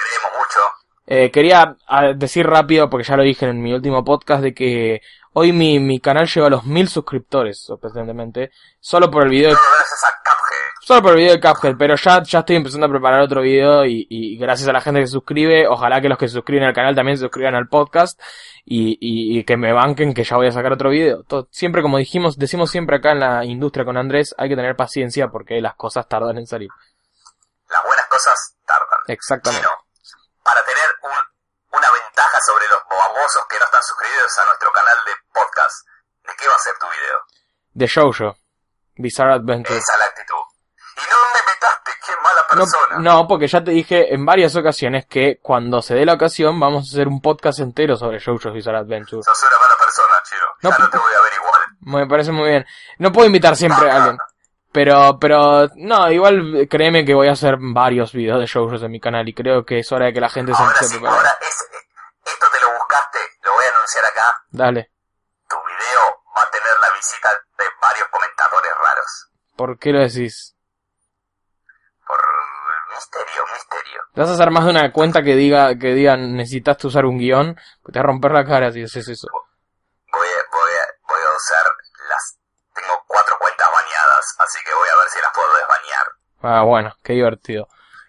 [0.46, 0.86] mucho.
[1.08, 5.02] Eh, quería ah, decir rápido, porque ya lo dije en mi último podcast, de que
[5.34, 9.56] hoy mi, mi canal llegó a los mil suscriptores, sorprendentemente, solo por el video de,
[9.56, 10.82] Todo gracias a Cuphead.
[10.82, 13.86] solo por el video de Cuphead, pero ya, ya estoy empezando a preparar otro video
[13.86, 16.64] y, y gracias a la gente que se suscribe, ojalá que los que se suscriben
[16.64, 18.20] al canal también se suscriban al podcast
[18.64, 21.24] y, y, y que me banquen que ya voy a sacar otro video.
[21.52, 25.28] Siempre como dijimos, decimos siempre acá en la industria con Andrés, hay que tener paciencia
[25.28, 26.70] porque las cosas tardan en salir.
[27.70, 29.00] Las buenas cosas tardan.
[29.08, 29.68] Exactamente.
[30.46, 34.98] Para tener un- una ventaja sobre los babosos que no están suscritos a nuestro canal
[35.06, 35.86] de podcast,
[36.24, 37.20] ¿de qué va a ser tu video?
[37.74, 38.38] De Jojo,
[38.96, 39.76] Bizarre Adventure.
[39.78, 40.43] Esa es la actitud.
[40.96, 42.98] Y no me metaste, qué mala persona.
[43.00, 46.86] no, porque ya te dije en varias ocasiones que cuando se dé la ocasión vamos
[46.86, 49.22] a hacer un podcast entero sobre JoJo's Bizarre Adventure.
[49.24, 50.46] Sos una mala persona, Chino.
[50.62, 51.62] No, ya no p- te voy a ver igual.
[51.82, 52.66] Me parece muy bien.
[53.00, 54.18] No puedo invitar siempre a alguien.
[54.76, 58.99] Pero, pero, no, igual créeme que voy a hacer varios videos de JoJo's en mi
[58.99, 61.05] canal y creo que es hora de que la gente se Ahora empiece a sí,
[61.05, 61.69] ahora es,
[62.26, 64.43] esto te lo buscaste, lo voy a anunciar acá.
[64.49, 64.91] Dale.
[65.47, 69.30] Tu video va a tener la visita de varios comentadores raros.
[69.55, 70.57] ¿Por qué lo decís?
[72.05, 72.19] Por
[72.93, 74.01] misterio, misterio.
[74.13, 77.17] Te vas a hacer más de una cuenta que diga, que diga necesitas usar un
[77.17, 79.30] guion, pues te va a romper la cara si haces eso.
[79.32, 81.65] Voy a, voy a, voy a usar
[82.09, 82.38] las...
[82.73, 86.06] Tengo cuatro cuentas bañadas, así que voy a ver si las puedo desbañar.
[86.41, 87.68] Ah, bueno, qué divertido.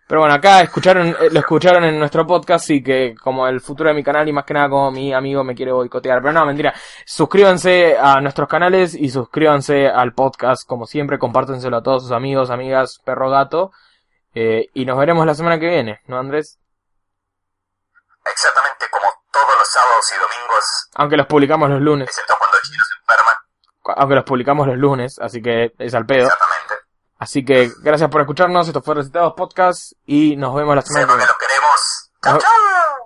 [0.08, 3.88] Pero bueno, acá escucharon, eh, lo escucharon en nuestro podcast y que como el futuro
[3.88, 6.20] de mi canal y más que nada como mi amigo me quiere boicotear.
[6.20, 6.72] Pero no, mentira.
[7.04, 11.18] Suscríbanse a nuestros canales y suscríbanse al podcast como siempre.
[11.18, 13.72] Compártenselo a todos sus amigos, amigas, perro, gato.
[14.32, 16.60] Eh, y nos veremos la semana que viene, ¿no, Andrés?
[18.24, 20.64] Exactamente como todos los sábados y domingos,
[20.96, 22.08] Aunque los publicamos los lunes.
[22.08, 23.32] excepto cuando el chino se enferma.
[23.96, 26.24] Aunque los publicamos los lunes, así que es al pedo.
[26.24, 26.74] Exactamente.
[27.18, 28.66] Así que gracias por escucharnos.
[28.66, 31.26] Esto fue Recitados Podcast y nos vemos la semana que viene.
[31.26, 32.10] los queremos.
[32.22, 33.05] ¡Chau, Nos- chau!